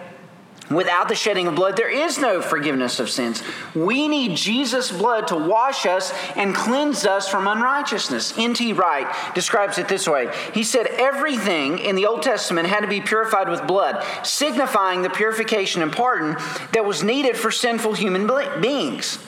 Without 0.71 1.09
the 1.09 1.15
shedding 1.15 1.47
of 1.47 1.55
blood, 1.55 1.77
there 1.77 1.91
is 1.91 2.19
no 2.19 2.43
forgiveness 2.43 2.99
of 2.99 3.09
sins. 3.09 3.43
We 3.75 4.09
need 4.09 4.37
Jesus' 4.37 4.91
blood 4.91 5.29
to 5.29 5.37
wash 5.37 5.87
us 5.87 6.13
and 6.35 6.55
cleanse 6.55 7.07
us 7.07 7.29
from 7.29 7.47
unrighteousness. 7.47 8.37
N.T. 8.37 8.73
Wright 8.73 9.07
describes 9.35 9.79
it 9.79 9.87
this 9.89 10.09
way 10.09 10.35
He 10.53 10.65
said, 10.65 10.87
Everything 10.87 11.79
in 11.79 11.95
the 11.95 12.07
Old 12.07 12.23
Testament 12.23 12.69
had 12.69 12.81
to 12.81 12.89
be 12.89 13.01
purified 13.01 13.49
with 13.49 13.67
blood, 13.67 14.05
signifying 14.25 15.03
the 15.03 15.11
purification 15.11 15.83
and 15.83 15.93
pardon 15.93 16.37
that 16.73 16.85
was 16.85 17.05
needed 17.05 17.37
for 17.37 17.53
sinful 17.53 17.95
human 17.95 18.29
beings. 18.61 19.21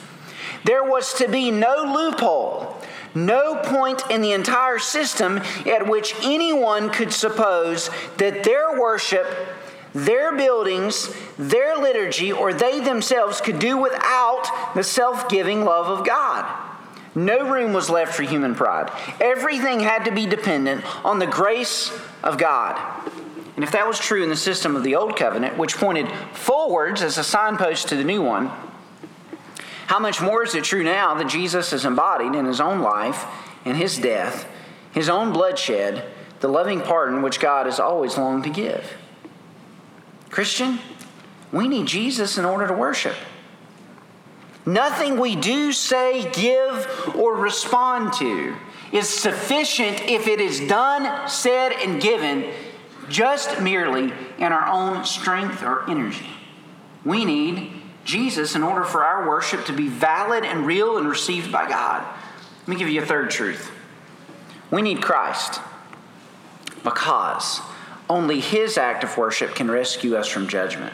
There 0.65 0.83
was 0.83 1.13
to 1.15 1.29
be 1.29 1.51
no 1.51 1.83
loophole, 1.93 2.75
no 3.15 3.55
point 3.63 4.03
in 4.09 4.21
the 4.21 4.33
entire 4.33 4.77
system 4.77 5.37
at 5.65 5.87
which 5.87 6.13
anyone 6.21 6.89
could 6.89 7.13
suppose 7.13 7.89
that 8.17 8.43
their 8.43 8.79
worship 8.79 9.25
their 9.93 10.35
buildings, 10.35 11.13
their 11.37 11.77
liturgy, 11.77 12.31
or 12.31 12.53
they 12.53 12.79
themselves 12.79 13.41
could 13.41 13.59
do 13.59 13.77
without 13.77 14.73
the 14.75 14.83
self 14.83 15.29
giving 15.29 15.65
love 15.65 15.87
of 15.87 16.05
God. 16.05 16.45
No 17.15 17.51
room 17.51 17.73
was 17.73 17.89
left 17.89 18.13
for 18.13 18.23
human 18.23 18.55
pride. 18.55 18.91
Everything 19.19 19.79
had 19.79 20.05
to 20.05 20.11
be 20.11 20.25
dependent 20.25 20.83
on 21.03 21.19
the 21.19 21.27
grace 21.27 21.91
of 22.23 22.37
God. 22.37 22.77
And 23.55 23.63
if 23.63 23.71
that 23.71 23.87
was 23.87 23.99
true 23.99 24.23
in 24.23 24.29
the 24.29 24.37
system 24.37 24.75
of 24.75 24.83
the 24.83 24.95
Old 24.95 25.17
Covenant, 25.17 25.57
which 25.57 25.75
pointed 25.75 26.09
forwards 26.33 27.01
as 27.01 27.17
a 27.17 27.23
signpost 27.23 27.89
to 27.89 27.95
the 27.95 28.03
new 28.03 28.21
one, 28.21 28.51
how 29.87 29.99
much 29.99 30.21
more 30.21 30.43
is 30.43 30.53
it 30.53 30.63
true 30.63 30.83
now 30.83 31.15
that 31.15 31.27
Jesus 31.27 31.73
is 31.73 31.83
embodied 31.83 32.35
in 32.35 32.45
his 32.45 32.61
own 32.61 32.79
life 32.79 33.25
and 33.65 33.75
his 33.75 33.97
death, 33.97 34.47
his 34.91 35.09
own 35.09 35.33
bloodshed, 35.33 36.05
the 36.41 36.47
loving 36.47 36.79
pardon 36.79 37.21
which 37.21 37.39
God 37.39 37.65
has 37.65 37.79
always 37.79 38.17
longed 38.17 38.43
to 38.43 38.49
give? 38.49 38.93
Christian, 40.29 40.79
we 41.51 41.67
need 41.67 41.87
Jesus 41.87 42.37
in 42.37 42.45
order 42.45 42.67
to 42.67 42.73
worship. 42.73 43.15
Nothing 44.65 45.19
we 45.19 45.35
do, 45.35 45.71
say, 45.71 46.29
give, 46.31 47.15
or 47.15 47.35
respond 47.35 48.13
to 48.13 48.55
is 48.91 49.07
sufficient 49.09 50.01
if 50.01 50.27
it 50.27 50.39
is 50.39 50.59
done, 50.67 51.27
said, 51.27 51.71
and 51.73 52.01
given 52.01 52.51
just 53.07 53.61
merely 53.61 54.13
in 54.37 54.51
our 54.51 54.67
own 54.67 55.05
strength 55.05 55.63
or 55.63 55.89
energy. 55.89 56.29
We 57.03 57.25
need 57.25 57.71
Jesus 58.05 58.55
in 58.55 58.63
order 58.63 58.83
for 58.83 59.03
our 59.03 59.27
worship 59.27 59.65
to 59.65 59.73
be 59.73 59.87
valid 59.87 60.43
and 60.43 60.65
real 60.65 60.97
and 60.97 61.07
received 61.07 61.51
by 61.51 61.67
God. 61.67 62.05
Let 62.61 62.67
me 62.67 62.75
give 62.75 62.89
you 62.89 63.01
a 63.01 63.05
third 63.05 63.31
truth. 63.31 63.71
We 64.71 64.81
need 64.81 65.01
Christ 65.01 65.61
because 66.83 67.61
only 68.09 68.39
His 68.39 68.77
act 68.77 69.03
of 69.03 69.15
worship 69.17 69.55
can 69.55 69.69
rescue 69.69 70.15
us 70.15 70.27
from 70.27 70.47
judgment. 70.47 70.93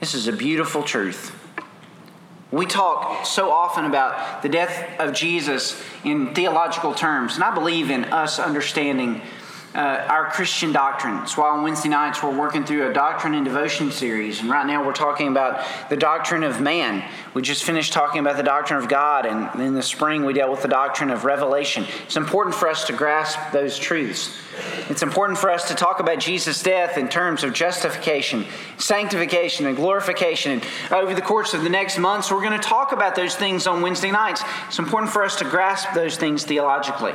This 0.00 0.14
is 0.14 0.28
a 0.28 0.32
beautiful 0.32 0.82
truth. 0.82 1.34
We 2.50 2.64
talk 2.64 3.26
so 3.26 3.50
often 3.50 3.84
about 3.84 4.42
the 4.42 4.48
death 4.48 5.00
of 5.00 5.12
Jesus 5.12 5.82
in 6.04 6.34
theological 6.34 6.94
terms, 6.94 7.34
and 7.34 7.44
I 7.44 7.52
believe 7.52 7.90
in 7.90 8.04
us 8.04 8.38
understanding 8.38 9.20
uh, 9.76 10.06
our 10.08 10.30
Christian 10.30 10.72
doctrine. 10.72 11.18
Why 11.18 11.50
on 11.50 11.62
Wednesday 11.62 11.90
nights 11.90 12.22
we're 12.22 12.36
working 12.36 12.64
through 12.64 12.88
a 12.88 12.94
doctrine 12.94 13.34
and 13.34 13.44
devotion 13.44 13.92
series. 13.92 14.40
And 14.40 14.48
right 14.48 14.66
now 14.66 14.82
we're 14.84 14.94
talking 14.94 15.28
about 15.28 15.66
the 15.90 15.96
doctrine 15.98 16.42
of 16.42 16.62
man. 16.62 17.06
We 17.34 17.42
just 17.42 17.62
finished 17.62 17.92
talking 17.92 18.20
about 18.20 18.38
the 18.38 18.42
doctrine 18.42 18.82
of 18.82 18.88
God, 18.88 19.26
and 19.26 19.60
in 19.60 19.74
the 19.74 19.82
spring 19.82 20.24
we 20.24 20.32
dealt 20.32 20.50
with 20.50 20.62
the 20.62 20.68
doctrine 20.68 21.10
of 21.10 21.26
revelation. 21.26 21.84
It's 22.04 22.16
important 22.16 22.54
for 22.54 22.68
us 22.68 22.86
to 22.86 22.94
grasp 22.94 23.38
those 23.52 23.78
truths. 23.78 24.34
It's 24.88 25.02
important 25.02 25.38
for 25.38 25.50
us 25.50 25.68
to 25.68 25.74
talk 25.74 26.00
about 26.00 26.20
Jesus' 26.20 26.62
death 26.62 26.96
in 26.96 27.10
terms 27.10 27.44
of 27.44 27.52
justification, 27.52 28.46
sanctification, 28.78 29.66
and 29.66 29.76
glorification. 29.76 30.52
And 30.52 30.64
over 30.90 31.14
the 31.14 31.20
course 31.20 31.52
of 31.52 31.62
the 31.62 31.68
next 31.68 31.98
months, 31.98 32.30
we're 32.30 32.40
going 32.40 32.58
to 32.58 32.66
talk 32.66 32.92
about 32.92 33.14
those 33.14 33.36
things 33.36 33.66
on 33.66 33.82
Wednesday 33.82 34.10
nights. 34.10 34.42
It's 34.68 34.78
important 34.78 35.12
for 35.12 35.22
us 35.22 35.36
to 35.36 35.44
grasp 35.44 35.92
those 35.92 36.16
things 36.16 36.44
theologically. 36.44 37.12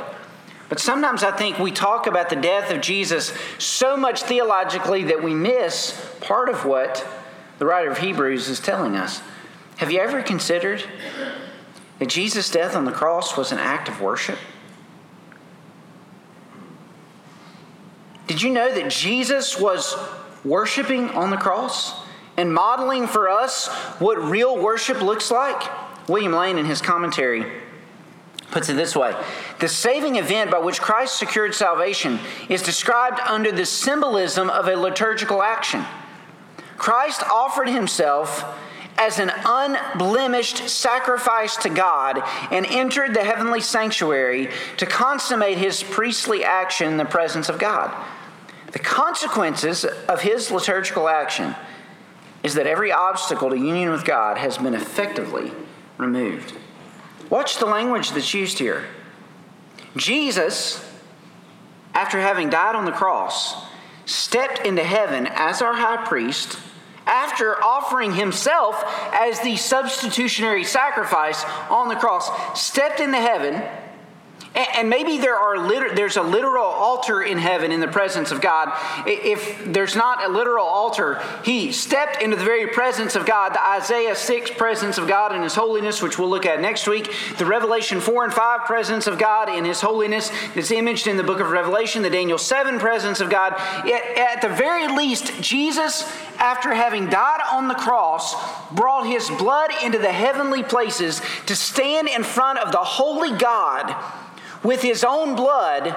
But 0.68 0.80
sometimes 0.80 1.22
I 1.22 1.30
think 1.30 1.58
we 1.58 1.70
talk 1.70 2.06
about 2.06 2.30
the 2.30 2.36
death 2.36 2.70
of 2.70 2.80
Jesus 2.80 3.32
so 3.58 3.96
much 3.96 4.22
theologically 4.22 5.04
that 5.04 5.22
we 5.22 5.34
miss 5.34 6.00
part 6.20 6.48
of 6.48 6.64
what 6.64 7.06
the 7.58 7.66
writer 7.66 7.90
of 7.90 7.98
Hebrews 7.98 8.48
is 8.48 8.58
telling 8.58 8.96
us. 8.96 9.20
Have 9.76 9.92
you 9.92 10.00
ever 10.00 10.22
considered 10.22 10.82
that 11.98 12.08
Jesus' 12.08 12.50
death 12.50 12.74
on 12.74 12.84
the 12.84 12.92
cross 12.92 13.36
was 13.36 13.52
an 13.52 13.58
act 13.58 13.88
of 13.88 14.00
worship? 14.00 14.38
Did 18.26 18.40
you 18.40 18.50
know 18.50 18.72
that 18.72 18.90
Jesus 18.90 19.60
was 19.60 19.94
worshiping 20.44 21.10
on 21.10 21.30
the 21.30 21.36
cross 21.36 21.92
and 22.36 22.52
modeling 22.54 23.06
for 23.06 23.28
us 23.28 23.68
what 23.98 24.16
real 24.22 24.56
worship 24.56 25.02
looks 25.02 25.30
like? 25.30 25.62
William 26.08 26.32
Lane, 26.32 26.58
in 26.58 26.64
his 26.64 26.80
commentary, 26.80 27.44
puts 28.52 28.68
it 28.68 28.74
this 28.74 28.94
way 28.94 29.14
The 29.58 29.68
saving 29.68 30.16
event 30.16 30.50
by 30.50 30.58
which 30.58 30.80
Christ 30.80 31.18
secured 31.18 31.54
salvation 31.54 32.20
is 32.48 32.62
described 32.62 33.18
under 33.20 33.50
the 33.50 33.66
symbolism 33.66 34.48
of 34.48 34.68
a 34.68 34.76
liturgical 34.76 35.42
action. 35.42 35.84
Christ 36.78 37.22
offered 37.24 37.68
himself 37.68 38.44
as 38.98 39.18
an 39.18 39.32
unblemished 39.44 40.68
sacrifice 40.68 41.56
to 41.56 41.70
God 41.70 42.22
and 42.50 42.66
entered 42.66 43.14
the 43.14 43.24
heavenly 43.24 43.60
sanctuary 43.60 44.50
to 44.76 44.86
consummate 44.86 45.58
his 45.58 45.82
priestly 45.82 46.44
action 46.44 46.88
in 46.88 46.96
the 46.98 47.04
presence 47.04 47.48
of 47.48 47.58
God. 47.58 47.92
The 48.72 48.78
consequences 48.78 49.84
of 49.84 50.22
his 50.22 50.50
liturgical 50.50 51.08
action 51.08 51.54
is 52.42 52.54
that 52.54 52.66
every 52.66 52.92
obstacle 52.92 53.50
to 53.50 53.56
union 53.56 53.90
with 53.90 54.04
God 54.04 54.38
has 54.38 54.58
been 54.58 54.74
effectively 54.74 55.52
removed. 55.98 56.54
Watch 57.32 57.56
the 57.56 57.64
language 57.64 58.10
that's 58.10 58.34
used 58.34 58.58
here. 58.58 58.84
Jesus, 59.96 60.86
after 61.94 62.20
having 62.20 62.50
died 62.50 62.74
on 62.74 62.84
the 62.84 62.92
cross, 62.92 63.56
stepped 64.04 64.66
into 64.66 64.84
heaven 64.84 65.26
as 65.26 65.62
our 65.62 65.72
high 65.72 66.04
priest 66.04 66.58
after 67.06 67.56
offering 67.64 68.12
himself 68.12 68.84
as 69.14 69.40
the 69.40 69.56
substitutionary 69.56 70.62
sacrifice 70.62 71.42
on 71.70 71.88
the 71.88 71.94
cross, 71.94 72.60
stepped 72.60 73.00
into 73.00 73.16
heaven 73.16 73.62
and 74.54 74.90
maybe 74.90 75.18
there 75.18 75.36
are 75.36 75.58
liter- 75.58 75.94
there's 75.94 76.16
a 76.16 76.22
literal 76.22 76.64
altar 76.64 77.22
in 77.22 77.38
heaven 77.38 77.72
in 77.72 77.80
the 77.80 77.88
presence 77.88 78.30
of 78.30 78.40
God. 78.40 78.72
If 79.06 79.64
there's 79.64 79.96
not 79.96 80.24
a 80.24 80.28
literal 80.28 80.66
altar, 80.66 81.22
he 81.42 81.72
stepped 81.72 82.20
into 82.20 82.36
the 82.36 82.44
very 82.44 82.66
presence 82.66 83.16
of 83.16 83.24
God, 83.24 83.54
the 83.54 83.64
Isaiah 83.64 84.14
6 84.14 84.50
presence 84.50 84.98
of 84.98 85.08
God 85.08 85.34
in 85.34 85.42
his 85.42 85.54
holiness, 85.54 86.02
which 86.02 86.18
we'll 86.18 86.28
look 86.28 86.44
at 86.44 86.60
next 86.60 86.86
week, 86.86 87.14
the 87.38 87.46
Revelation 87.46 88.00
4 88.00 88.24
and 88.24 88.32
5 88.32 88.66
presence 88.66 89.06
of 89.06 89.18
God 89.18 89.48
in 89.48 89.64
his 89.64 89.80
holiness 89.80 90.30
that's 90.54 90.70
imaged 90.70 91.06
in 91.06 91.16
the 91.16 91.22
book 91.22 91.40
of 91.40 91.50
Revelation, 91.50 92.02
the 92.02 92.10
Daniel 92.10 92.38
7 92.38 92.78
presence 92.78 93.20
of 93.20 93.30
God. 93.30 93.54
At 93.54 94.42
the 94.42 94.48
very 94.48 94.86
least, 94.88 95.40
Jesus, 95.40 96.02
after 96.38 96.74
having 96.74 97.08
died 97.08 97.40
on 97.50 97.68
the 97.68 97.74
cross, 97.74 98.34
brought 98.70 99.06
his 99.06 99.30
blood 99.30 99.70
into 99.82 99.98
the 99.98 100.12
heavenly 100.12 100.62
places 100.62 101.22
to 101.46 101.56
stand 101.56 102.08
in 102.08 102.22
front 102.22 102.58
of 102.58 102.72
the 102.72 102.78
holy 102.78 103.36
God 103.36 103.94
with 104.62 104.82
his 104.82 105.04
own 105.04 105.34
blood 105.34 105.94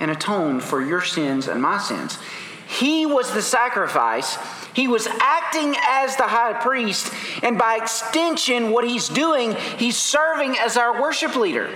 and 0.00 0.10
atoned 0.10 0.62
for 0.62 0.82
your 0.82 1.02
sins 1.02 1.46
and 1.46 1.60
my 1.62 1.78
sins. 1.78 2.18
He 2.66 3.04
was 3.04 3.32
the 3.32 3.42
sacrifice. 3.42 4.38
He 4.74 4.86
was 4.86 5.08
acting 5.20 5.74
as 5.88 6.16
the 6.16 6.28
high 6.28 6.52
priest, 6.52 7.12
and 7.42 7.58
by 7.58 7.76
extension, 7.76 8.70
what 8.70 8.86
he's 8.86 9.08
doing, 9.08 9.56
he's 9.76 9.96
serving 9.96 10.56
as 10.56 10.76
our 10.76 11.00
worship 11.00 11.34
leader. 11.34 11.68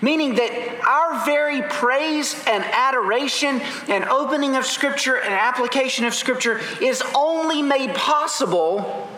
Meaning 0.00 0.36
that 0.36 0.80
our 0.86 1.24
very 1.26 1.60
praise 1.62 2.34
and 2.46 2.64
adoration 2.64 3.60
and 3.88 4.04
opening 4.04 4.56
of 4.56 4.64
Scripture 4.64 5.16
and 5.16 5.34
application 5.34 6.06
of 6.06 6.14
Scripture 6.14 6.60
is 6.80 7.02
only 7.14 7.60
made 7.60 7.94
possible 7.94 9.10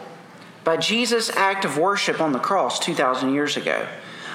by 0.64 0.76
Jesus' 0.76 1.30
act 1.36 1.64
of 1.64 1.78
worship 1.78 2.20
on 2.20 2.32
the 2.32 2.38
cross 2.40 2.80
2,000 2.80 3.32
years 3.32 3.56
ago 3.56 3.86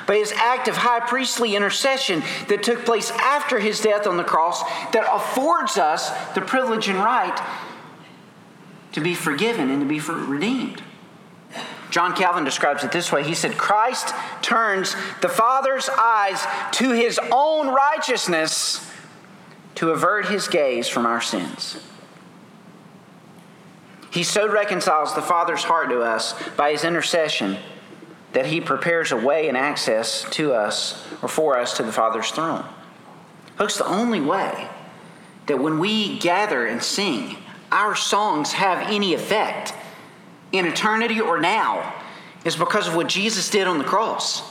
by 0.07 0.17
his 0.17 0.31
act 0.33 0.67
of 0.67 0.77
high 0.77 0.99
priestly 0.99 1.55
intercession 1.55 2.23
that 2.47 2.63
took 2.63 2.85
place 2.85 3.11
after 3.11 3.59
his 3.59 3.79
death 3.79 4.07
on 4.07 4.17
the 4.17 4.23
cross 4.23 4.61
that 4.91 5.07
affords 5.11 5.77
us 5.77 6.09
the 6.33 6.41
privilege 6.41 6.87
and 6.87 6.99
right 6.99 7.39
to 8.91 9.01
be 9.01 9.15
forgiven 9.15 9.69
and 9.69 9.81
to 9.81 9.87
be 9.87 9.99
redeemed. 9.99 10.81
John 11.91 12.15
Calvin 12.15 12.43
describes 12.43 12.83
it 12.83 12.91
this 12.91 13.11
way. 13.11 13.23
He 13.23 13.35
said, 13.35 13.57
Christ 13.57 14.13
turns 14.41 14.95
the 15.21 15.29
Father's 15.29 15.87
eyes 15.89 16.45
to 16.73 16.91
his 16.91 17.19
own 17.31 17.67
righteousness 17.67 18.89
to 19.75 19.91
avert 19.91 20.27
his 20.27 20.47
gaze 20.47 20.87
from 20.87 21.05
our 21.05 21.21
sins. 21.21 21.77
He 24.11 24.23
so 24.23 24.47
reconciles 24.47 25.13
the 25.13 25.21
Father's 25.21 25.63
heart 25.63 25.89
to 25.89 26.01
us 26.01 26.33
by 26.55 26.71
his 26.71 26.85
intercession 26.85 27.57
that 28.35 28.45
he 28.45 28.59
prepares 28.59 29.13
a 29.13 29.17
way 29.17 29.47
and 29.47 29.55
access 29.55 30.29
to 30.29 30.51
us 30.51 31.07
or 31.21 31.29
for 31.29 31.57
us 31.57 31.77
to 31.77 31.83
the 31.83 31.91
Father's 31.91 32.29
throne. 32.31 32.65
Folks, 33.55 33.77
the 33.77 33.87
only 33.87 34.19
way 34.19 34.67
that 35.45 35.57
when 35.57 35.79
we 35.79 36.19
gather 36.19 36.65
and 36.67 36.83
sing, 36.83 37.37
our 37.71 37.95
songs 37.95 38.51
have 38.51 38.91
any 38.91 39.13
effect 39.13 39.73
in 40.51 40.65
eternity 40.65 41.21
or 41.21 41.39
now 41.39 41.95
is 42.43 42.57
because 42.57 42.89
of 42.89 42.95
what 42.95 43.07
Jesus 43.07 43.49
did 43.49 43.67
on 43.67 43.77
the 43.77 43.85
cross. 43.85 44.43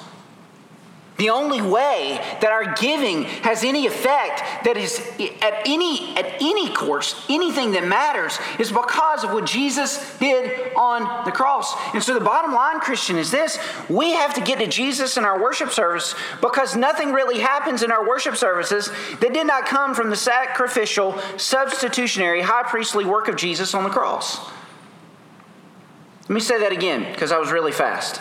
The 1.16 1.30
only 1.30 1.62
way 1.62 2.18
that 2.40 2.50
our 2.50 2.74
giving 2.74 3.22
has 3.22 3.62
any 3.62 3.86
effect 3.86 4.64
that 4.64 4.76
is 4.76 4.98
at 5.40 5.62
any 5.64 6.16
at 6.16 6.26
any 6.40 6.74
course, 6.74 7.24
anything 7.28 7.70
that 7.72 7.86
matters, 7.86 8.36
is 8.58 8.72
because 8.72 9.22
of 9.22 9.32
what 9.32 9.46
Jesus 9.46 10.18
did 10.18 10.74
on 10.74 11.24
the 11.24 11.30
cross. 11.30 11.72
And 11.94 12.02
so 12.02 12.14
the 12.14 12.20
bottom 12.20 12.52
line, 12.52 12.80
Christian, 12.80 13.16
is 13.16 13.30
this 13.30 13.60
we 13.88 14.10
have 14.10 14.34
to 14.34 14.40
get 14.40 14.58
to 14.58 14.66
Jesus 14.66 15.16
in 15.16 15.24
our 15.24 15.40
worship 15.40 15.70
service 15.70 16.16
because 16.40 16.74
nothing 16.74 17.12
really 17.12 17.38
happens 17.38 17.84
in 17.84 17.92
our 17.92 18.06
worship 18.06 18.34
services 18.34 18.90
that 19.20 19.32
did 19.32 19.46
not 19.46 19.66
come 19.66 19.94
from 19.94 20.10
the 20.10 20.16
sacrificial, 20.16 21.16
substitutionary, 21.36 22.40
high 22.40 22.64
priestly 22.64 23.04
work 23.04 23.28
of 23.28 23.36
Jesus 23.36 23.72
on 23.72 23.84
the 23.84 23.90
cross. 23.90 24.44
Let 26.22 26.30
me 26.30 26.40
say 26.40 26.58
that 26.58 26.72
again 26.72 27.12
because 27.12 27.30
I 27.30 27.38
was 27.38 27.52
really 27.52 27.70
fast. 27.70 28.20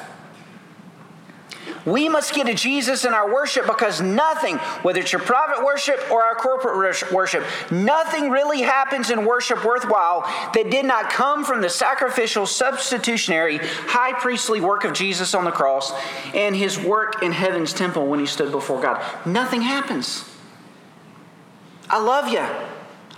We 1.86 2.08
must 2.08 2.34
get 2.34 2.48
to 2.48 2.54
Jesus 2.54 3.04
in 3.04 3.14
our 3.14 3.32
worship 3.34 3.66
because 3.68 4.00
nothing, 4.00 4.58
whether 4.84 5.02
it's 5.02 5.12
your 5.12 5.22
private 5.22 5.66
worship 5.66 6.00
or 6.10 6.24
our 6.24 6.36
corporate 6.36 7.12
worship, 7.12 7.44
nothing 7.70 8.30
really 8.30 8.62
happens 8.62 9.10
in 9.10 9.26
worship 9.26 9.66
worthwhile 9.66 10.22
that 10.54 10.70
did 10.70 10.86
not 10.86 11.10
come 11.10 11.44
from 11.44 11.62
the 11.62 11.70
sacrificial, 11.70 12.46
substitutionary, 12.46 13.58
high 13.62 14.14
priestly 14.14 14.62
work 14.62 14.86
of 14.86 14.94
Jesus 14.94 15.34
on 15.34 15.44
the 15.44 15.52
cross 15.52 15.92
and 16.34 16.56
his 16.56 16.80
work 16.80 17.22
in 17.22 17.34
heaven's 17.34 17.74
temple 17.74 18.08
when 18.08 18.20
he 18.20 18.26
stood 18.26 18.52
before 18.52 18.82
God. 18.82 19.04
Nothing 19.26 19.62
happens. 19.62 20.24
I 21.90 22.02
love 22.02 22.30
you. 22.30 22.46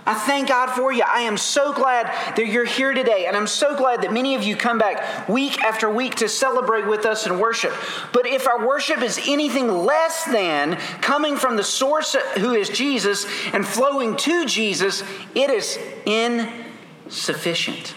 I 0.06 0.14
thank 0.14 0.48
God 0.48 0.70
for 0.70 0.92
you. 0.92 1.02
I 1.04 1.22
am 1.22 1.36
so 1.36 1.72
glad 1.72 2.06
that 2.36 2.46
you're 2.46 2.64
here 2.64 2.94
today. 2.94 3.26
And 3.26 3.36
I'm 3.36 3.48
so 3.48 3.76
glad 3.76 4.02
that 4.02 4.12
many 4.12 4.36
of 4.36 4.44
you 4.44 4.54
come 4.54 4.78
back 4.78 5.28
week 5.28 5.64
after 5.64 5.90
week 5.90 6.14
to 6.16 6.28
celebrate 6.28 6.86
with 6.86 7.04
us 7.04 7.26
and 7.26 7.40
worship. 7.40 7.72
But 8.12 8.24
if 8.24 8.46
our 8.46 8.64
worship 8.64 9.02
is 9.02 9.18
anything 9.26 9.68
less 9.68 10.24
than 10.24 10.76
coming 11.00 11.36
from 11.36 11.56
the 11.56 11.64
source 11.64 12.14
who 12.38 12.52
is 12.52 12.68
Jesus 12.68 13.26
and 13.52 13.66
flowing 13.66 14.16
to 14.18 14.46
Jesus, 14.46 15.02
it 15.34 15.50
is 15.50 15.76
insufficient. 16.06 17.96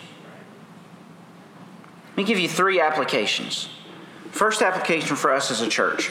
Let 2.10 2.18
me 2.18 2.24
give 2.24 2.40
you 2.40 2.50
three 2.50 2.82
applications. 2.82 3.70
First 4.32 4.64
application 4.64 5.16
for 5.16 5.32
us 5.32 5.52
as 5.52 5.62
a 5.62 5.70
church. 5.70 6.10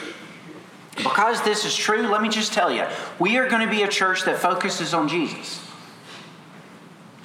Because 0.97 1.43
this 1.43 1.65
is 1.65 1.75
true, 1.75 2.07
let 2.07 2.23
me 2.23 2.29
just 2.29 2.53
tell 2.53 2.73
you, 2.73 2.85
we 3.19 3.37
are 3.39 3.49
going 3.49 3.67
to 3.67 3.71
be 3.71 3.83
a 3.83 3.89
church 3.89 4.25
that 4.25 4.39
focuses 4.39 4.95
on 4.95 5.09
Jesus. 5.09 5.68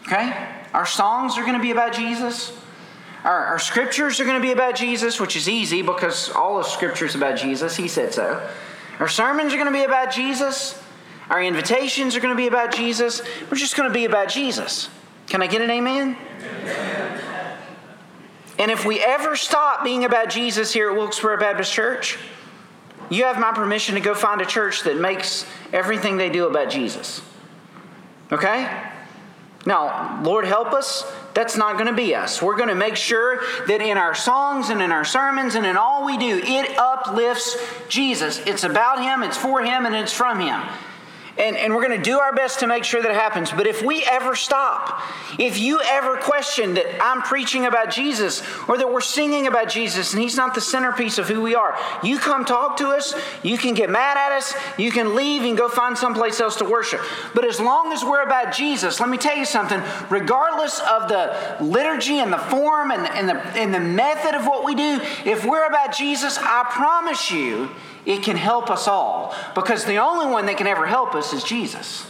Okay? 0.05 0.49
Our 0.73 0.85
songs 0.85 1.37
are 1.37 1.41
going 1.41 1.53
to 1.53 1.61
be 1.61 1.71
about 1.71 1.93
Jesus. 1.93 2.51
Our, 3.23 3.45
our 3.45 3.59
scriptures 3.59 4.19
are 4.19 4.25
going 4.25 4.39
to 4.39 4.45
be 4.45 4.51
about 4.51 4.75
Jesus, 4.75 5.19
which 5.19 5.35
is 5.35 5.47
easy 5.47 5.81
because 5.81 6.29
all 6.31 6.59
of 6.59 6.65
Scripture 6.67 7.05
is 7.05 7.15
about 7.15 7.37
Jesus. 7.37 7.75
He 7.75 7.87
said 7.87 8.13
so. 8.13 8.49
Our 8.99 9.07
sermons 9.07 9.53
are 9.53 9.57
going 9.57 9.71
to 9.71 9.77
be 9.77 9.85
about 9.85 10.11
Jesus. 10.11 10.81
Our 11.29 11.41
invitations 11.41 12.15
are 12.15 12.19
going 12.19 12.33
to 12.33 12.37
be 12.37 12.47
about 12.47 12.73
Jesus. 12.73 13.21
We're 13.49 13.57
just 13.57 13.77
going 13.77 13.87
to 13.87 13.93
be 13.93 14.05
about 14.05 14.27
Jesus. 14.27 14.89
Can 15.27 15.41
I 15.41 15.47
get 15.47 15.61
an 15.61 15.69
amen? 15.69 16.17
amen? 16.41 17.57
And 18.59 18.69
if 18.69 18.85
we 18.85 18.99
ever 18.99 19.35
stop 19.35 19.83
being 19.83 20.03
about 20.03 20.29
Jesus 20.29 20.73
here 20.73 20.89
at 20.89 20.95
Wilkesboro 20.95 21.39
Baptist 21.39 21.71
Church, 21.71 22.17
you 23.09 23.23
have 23.23 23.39
my 23.39 23.51
permission 23.51 23.95
to 23.95 24.01
go 24.01 24.13
find 24.13 24.41
a 24.41 24.45
church 24.45 24.83
that 24.83 24.97
makes 24.97 25.45
everything 25.71 26.17
they 26.17 26.29
do 26.29 26.45
about 26.47 26.69
Jesus. 26.69 27.21
Okay? 28.31 28.91
Now, 29.65 30.21
Lord 30.23 30.45
help 30.45 30.73
us, 30.73 31.09
that's 31.33 31.55
not 31.55 31.73
going 31.73 31.87
to 31.87 31.93
be 31.93 32.13
us. 32.15 32.41
We're 32.41 32.57
going 32.57 32.69
to 32.69 32.75
make 32.75 32.97
sure 32.97 33.41
that 33.67 33.81
in 33.81 33.97
our 33.97 34.13
songs 34.13 34.69
and 34.69 34.81
in 34.81 34.91
our 34.91 35.05
sermons 35.05 35.55
and 35.55 35.65
in 35.65 35.77
all 35.77 36.05
we 36.05 36.17
do, 36.17 36.41
it 36.43 36.77
uplifts 36.77 37.57
Jesus. 37.87 38.39
It's 38.45 38.63
about 38.63 39.01
Him, 39.01 39.23
it's 39.23 39.37
for 39.37 39.63
Him, 39.63 39.85
and 39.85 39.95
it's 39.95 40.13
from 40.13 40.39
Him. 40.39 40.61
And, 41.35 41.57
and 41.57 41.73
we're 41.73 41.83
going 41.83 41.97
to 41.97 42.03
do 42.03 42.19
our 42.19 42.31
best 42.31 42.59
to 42.59 42.67
make 42.67 42.83
sure 42.83 43.01
that 43.01 43.09
it 43.09 43.15
happens. 43.17 43.51
But 43.51 43.65
if 43.65 43.81
we 43.81 44.03
ever 44.03 44.35
stop, 44.35 45.01
if 45.39 45.57
you 45.57 45.81
ever 45.81 46.17
question 46.17 46.75
that 46.75 46.85
I'm 47.01 47.23
preaching 47.23 47.65
about 47.65 47.89
Jesus 47.89 48.43
or 48.67 48.77
that 48.77 48.91
we're 48.91 49.01
singing 49.01 49.47
about 49.47 49.67
Jesus 49.67 50.13
and 50.13 50.21
He's 50.21 50.35
not 50.35 50.53
the 50.53 50.61
centerpiece 50.61 51.17
of 51.17 51.27
who 51.27 51.41
we 51.41 51.55
are, 51.55 51.75
you 52.03 52.19
come 52.19 52.45
talk 52.45 52.77
to 52.77 52.89
us. 52.89 53.15
You 53.41 53.57
can 53.57 53.73
get 53.73 53.89
mad 53.89 54.15
at 54.15 54.31
us. 54.31 54.53
You 54.77 54.91
can 54.91 55.15
leave 55.15 55.41
and 55.41 55.57
go 55.57 55.69
find 55.69 55.97
someplace 55.97 56.39
else 56.39 56.57
to 56.57 56.65
worship. 56.65 57.01
But 57.33 57.45
as 57.45 57.59
long 57.59 57.91
as 57.91 58.03
we're 58.03 58.21
about 58.21 58.53
Jesus, 58.53 58.99
let 58.99 59.09
me 59.09 59.17
tell 59.17 59.35
you 59.35 59.45
something, 59.45 59.81
regardless 60.11 60.79
of 60.81 61.09
the 61.09 61.57
liturgy 61.61 62.19
and 62.19 62.31
the 62.31 62.37
form 62.37 62.91
and, 62.91 63.07
and, 63.07 63.27
the, 63.27 63.39
and 63.57 63.73
the 63.73 63.79
method 63.79 64.35
of 64.35 64.45
what 64.45 64.63
we 64.63 64.75
do, 64.75 64.99
if 65.25 65.45
we're 65.45 65.65
about 65.65 65.95
Jesus, 65.95 66.37
I 66.37 66.63
promise 66.69 67.31
you, 67.31 67.71
it 68.05 68.23
can 68.23 68.35
help 68.35 68.69
us 68.69 68.87
all 68.87 69.35
because 69.55 69.85
the 69.85 69.97
only 69.97 70.25
one 70.25 70.45
that 70.47 70.57
can 70.57 70.67
ever 70.67 70.85
help 70.85 71.15
us 71.15 71.33
is 71.33 71.43
Jesus. 71.43 72.05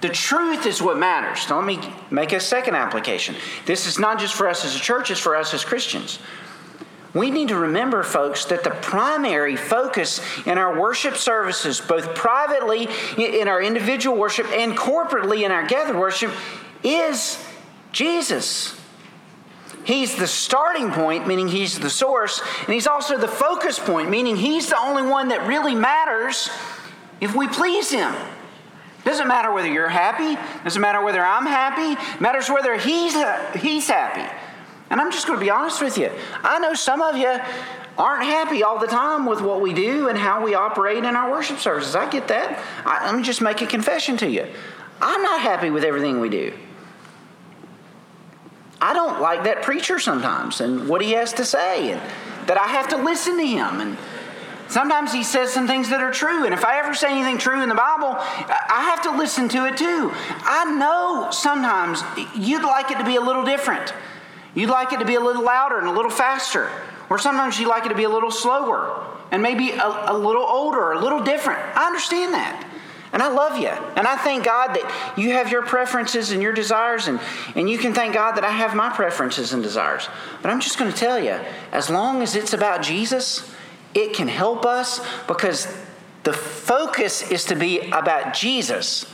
The 0.00 0.08
truth 0.08 0.64
is 0.64 0.80
what 0.80 0.98
matters. 0.98 1.48
Now, 1.48 1.56
let 1.58 1.66
me 1.66 1.78
make 2.10 2.32
a 2.32 2.40
second 2.40 2.74
application. 2.74 3.34
This 3.66 3.86
is 3.86 3.98
not 3.98 4.18
just 4.18 4.34
for 4.34 4.48
us 4.48 4.64
as 4.64 4.74
a 4.74 4.78
church, 4.78 5.10
it's 5.10 5.20
for 5.20 5.36
us 5.36 5.52
as 5.52 5.64
Christians. 5.64 6.18
We 7.12 7.30
need 7.30 7.48
to 7.48 7.56
remember, 7.56 8.02
folks, 8.02 8.44
that 8.46 8.62
the 8.62 8.70
primary 8.70 9.56
focus 9.56 10.20
in 10.46 10.58
our 10.58 10.80
worship 10.80 11.16
services, 11.16 11.80
both 11.80 12.14
privately 12.14 12.88
in 13.18 13.48
our 13.48 13.60
individual 13.60 14.16
worship 14.16 14.46
and 14.52 14.76
corporately 14.76 15.44
in 15.44 15.50
our 15.50 15.66
gathered 15.66 15.96
worship, 15.96 16.30
is 16.84 17.44
Jesus. 17.92 18.79
He's 19.84 20.16
the 20.16 20.26
starting 20.26 20.90
point, 20.90 21.26
meaning 21.26 21.48
he's 21.48 21.78
the 21.78 21.90
source, 21.90 22.40
and 22.60 22.74
he's 22.74 22.86
also 22.86 23.16
the 23.16 23.28
focus 23.28 23.78
point, 23.78 24.10
meaning 24.10 24.36
he's 24.36 24.68
the 24.68 24.78
only 24.78 25.02
one 25.02 25.28
that 25.28 25.46
really 25.46 25.74
matters 25.74 26.50
if 27.20 27.34
we 27.34 27.48
please 27.48 27.90
him. 27.90 28.14
Doesn't 29.04 29.28
matter 29.28 29.52
whether 29.52 29.68
you're 29.68 29.88
happy, 29.88 30.38
doesn't 30.64 30.80
matter 30.80 31.02
whether 31.02 31.24
I'm 31.24 31.46
happy, 31.46 31.98
matters 32.20 32.50
whether 32.50 32.76
he's 32.76 33.14
he's 33.54 33.88
happy. 33.88 34.30
And 34.90 35.00
I'm 35.00 35.12
just 35.12 35.26
going 35.26 35.38
to 35.38 35.44
be 35.44 35.50
honest 35.50 35.80
with 35.80 35.96
you. 35.96 36.10
I 36.42 36.58
know 36.58 36.74
some 36.74 37.00
of 37.00 37.16
you 37.16 37.38
aren't 37.96 38.24
happy 38.24 38.62
all 38.62 38.78
the 38.78 38.86
time 38.86 39.24
with 39.24 39.40
what 39.40 39.60
we 39.60 39.72
do 39.72 40.08
and 40.08 40.18
how 40.18 40.44
we 40.44 40.54
operate 40.54 40.98
in 40.98 41.16
our 41.16 41.30
worship 41.30 41.58
services. 41.58 41.94
I 41.94 42.10
get 42.10 42.28
that. 42.28 42.62
I, 42.84 43.06
let 43.06 43.14
me 43.14 43.22
just 43.22 43.40
make 43.40 43.62
a 43.62 43.66
confession 43.66 44.16
to 44.18 44.28
you. 44.28 44.46
I'm 45.00 45.22
not 45.22 45.40
happy 45.40 45.70
with 45.70 45.84
everything 45.84 46.20
we 46.20 46.28
do. 46.28 46.52
I 48.80 48.94
don't 48.94 49.20
like 49.20 49.44
that 49.44 49.62
preacher 49.62 49.98
sometimes 49.98 50.60
and 50.60 50.88
what 50.88 51.02
he 51.02 51.12
has 51.12 51.32
to 51.34 51.44
say, 51.44 51.92
and 51.92 52.00
that 52.46 52.58
I 52.58 52.68
have 52.68 52.88
to 52.88 52.96
listen 52.96 53.36
to 53.36 53.46
him. 53.46 53.80
And 53.80 53.98
sometimes 54.68 55.12
he 55.12 55.22
says 55.22 55.52
some 55.52 55.66
things 55.66 55.90
that 55.90 56.02
are 56.02 56.10
true. 56.12 56.44
And 56.44 56.54
if 56.54 56.64
I 56.64 56.78
ever 56.78 56.94
say 56.94 57.10
anything 57.10 57.38
true 57.38 57.62
in 57.62 57.68
the 57.68 57.74
Bible, 57.74 58.16
I 58.18 58.82
have 58.94 59.02
to 59.02 59.10
listen 59.10 59.48
to 59.50 59.66
it 59.66 59.76
too. 59.76 60.10
I 60.14 60.64
know 60.76 61.28
sometimes 61.30 62.02
you'd 62.34 62.64
like 62.64 62.90
it 62.90 62.98
to 62.98 63.04
be 63.04 63.16
a 63.16 63.20
little 63.20 63.44
different. 63.44 63.92
You'd 64.54 64.70
like 64.70 64.92
it 64.92 64.98
to 64.98 65.04
be 65.04 65.14
a 65.14 65.20
little 65.20 65.44
louder 65.44 65.78
and 65.78 65.86
a 65.86 65.92
little 65.92 66.10
faster. 66.10 66.70
Or 67.10 67.18
sometimes 67.18 67.58
you'd 67.58 67.68
like 67.68 67.84
it 67.86 67.90
to 67.90 67.94
be 67.94 68.04
a 68.04 68.08
little 68.08 68.30
slower 68.30 69.04
and 69.30 69.42
maybe 69.42 69.70
a, 69.70 70.12
a 70.12 70.16
little 70.16 70.44
older, 70.44 70.92
a 70.92 71.00
little 71.00 71.22
different. 71.22 71.60
I 71.76 71.86
understand 71.86 72.34
that. 72.34 72.66
And 73.12 73.22
I 73.22 73.28
love 73.28 73.58
you. 73.58 73.68
And 73.68 74.06
I 74.06 74.16
thank 74.16 74.44
God 74.44 74.74
that 74.74 75.14
you 75.18 75.30
have 75.30 75.50
your 75.50 75.62
preferences 75.62 76.30
and 76.30 76.40
your 76.40 76.52
desires, 76.52 77.08
and, 77.08 77.18
and 77.56 77.68
you 77.68 77.76
can 77.76 77.92
thank 77.92 78.14
God 78.14 78.32
that 78.36 78.44
I 78.44 78.52
have 78.52 78.74
my 78.74 78.88
preferences 78.90 79.52
and 79.52 79.62
desires. 79.62 80.08
But 80.42 80.50
I'm 80.50 80.60
just 80.60 80.78
going 80.78 80.92
to 80.92 80.96
tell 80.96 81.18
you 81.18 81.38
as 81.72 81.90
long 81.90 82.22
as 82.22 82.36
it's 82.36 82.52
about 82.52 82.82
Jesus, 82.82 83.52
it 83.94 84.14
can 84.14 84.28
help 84.28 84.64
us 84.64 85.00
because 85.26 85.66
the 86.22 86.32
focus 86.32 87.28
is 87.30 87.46
to 87.46 87.56
be 87.56 87.80
about 87.90 88.34
Jesus, 88.34 89.06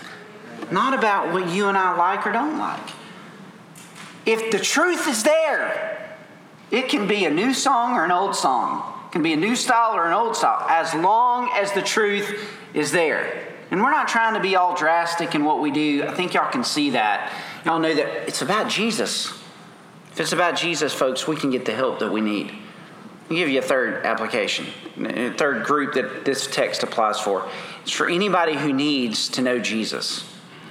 not 0.71 0.93
about 0.93 1.33
what 1.33 1.49
you 1.49 1.69
and 1.69 1.79
I 1.79 1.97
like 1.97 2.27
or 2.27 2.33
don't 2.33 2.59
like. 2.59 2.91
If 4.27 4.51
the 4.51 4.59
truth 4.59 5.09
is 5.09 5.23
there, 5.23 6.17
it 6.71 6.89
can 6.89 7.07
be 7.07 7.25
a 7.25 7.31
new 7.31 7.55
song 7.55 7.93
or 7.95 8.05
an 8.05 8.11
old 8.11 8.35
song. 8.35 8.93
It 9.07 9.13
can 9.13 9.23
be 9.23 9.33
a 9.33 9.37
new 9.37 9.57
style 9.57 9.97
or 9.97 10.07
an 10.07 10.13
old 10.13 10.37
style, 10.37 10.67
as 10.69 10.93
long 10.95 11.49
as 11.55 11.73
the 11.73 11.83
truth 11.83 12.51
is 12.75 12.93
there. 12.93 13.46
And 13.71 13.83
we're 13.83 13.91
not 13.91 14.09
trying 14.09 14.35
to 14.35 14.41
be 14.41 14.57
all 14.57 14.77
drastic 14.77 15.35
in 15.35 15.45
what 15.45 15.61
we 15.61 15.71
do. 15.71 16.05
I 16.05 16.15
think 16.15 16.35
y'all 16.35 16.51
can 16.51 16.65
see 16.65 16.91
that. 16.91 17.33
Y'all 17.65 17.81
know 17.81 17.95
that 17.95 18.29
it's 18.29 18.43
about 18.43 18.71
Jesus. 18.71 19.33
If 20.13 20.21
it's 20.21 20.33
about 20.33 20.57
Jesus, 20.57 20.95
folks, 20.95 21.27
we 21.27 21.37
can 21.37 21.51
get 21.51 21.65
the 21.65 21.75
help 21.75 21.99
that 21.99 22.13
we 22.13 22.21
need. 22.21 22.53
I'll 23.29 23.37
give 23.37 23.49
you 23.49 23.59
a 23.59 23.63
third 23.63 24.07
application, 24.07 24.67
a 25.05 25.31
third 25.33 25.65
group 25.65 25.95
that 25.95 26.25
this 26.25 26.47
text 26.47 26.85
applies 26.85 27.19
for. 27.19 27.49
It's 27.83 27.91
for 27.91 28.09
anybody 28.09 28.55
who 28.55 28.73
needs 28.73 29.29
to 29.31 29.43
know 29.43 29.59
Jesus. 29.59 30.25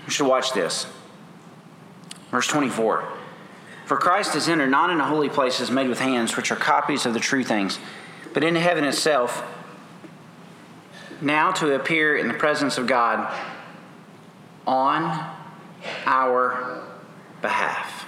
You 0.06 0.12
should 0.12 0.28
watch 0.28 0.54
this. 0.54 0.88
Verse 2.32 2.48
24. 2.48 3.08
For 3.86 3.98
Christ 3.98 4.34
has 4.34 4.48
entered 4.48 4.72
not 4.72 4.90
into 4.90 5.04
holy 5.04 5.30
places 5.30 5.70
made 5.70 5.90
with 5.90 6.00
hands, 6.00 6.36
which 6.38 6.52
are 6.52 6.56
copies 6.56 7.06
of 7.06 7.14
the 7.14 7.20
true 7.20 7.44
things, 7.44 7.78
but 8.34 8.44
into 8.44 8.62
heaven 8.62 8.84
itself 8.84 9.44
now 11.22 11.52
to 11.52 11.76
appear 11.76 12.16
in 12.16 12.28
the 12.28 12.34
presence 12.34 12.78
of 12.78 12.88
God 12.88 13.34
on 14.68 15.36
our 16.06 16.84
behalf. 17.42 18.06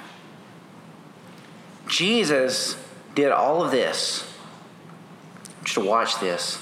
Jesus 1.88 2.78
did 3.16 3.32
all 3.32 3.64
of 3.64 3.72
this. 3.72 4.24
Just 5.64 5.76
to 5.76 5.82
watch 5.82 6.20
this 6.20 6.60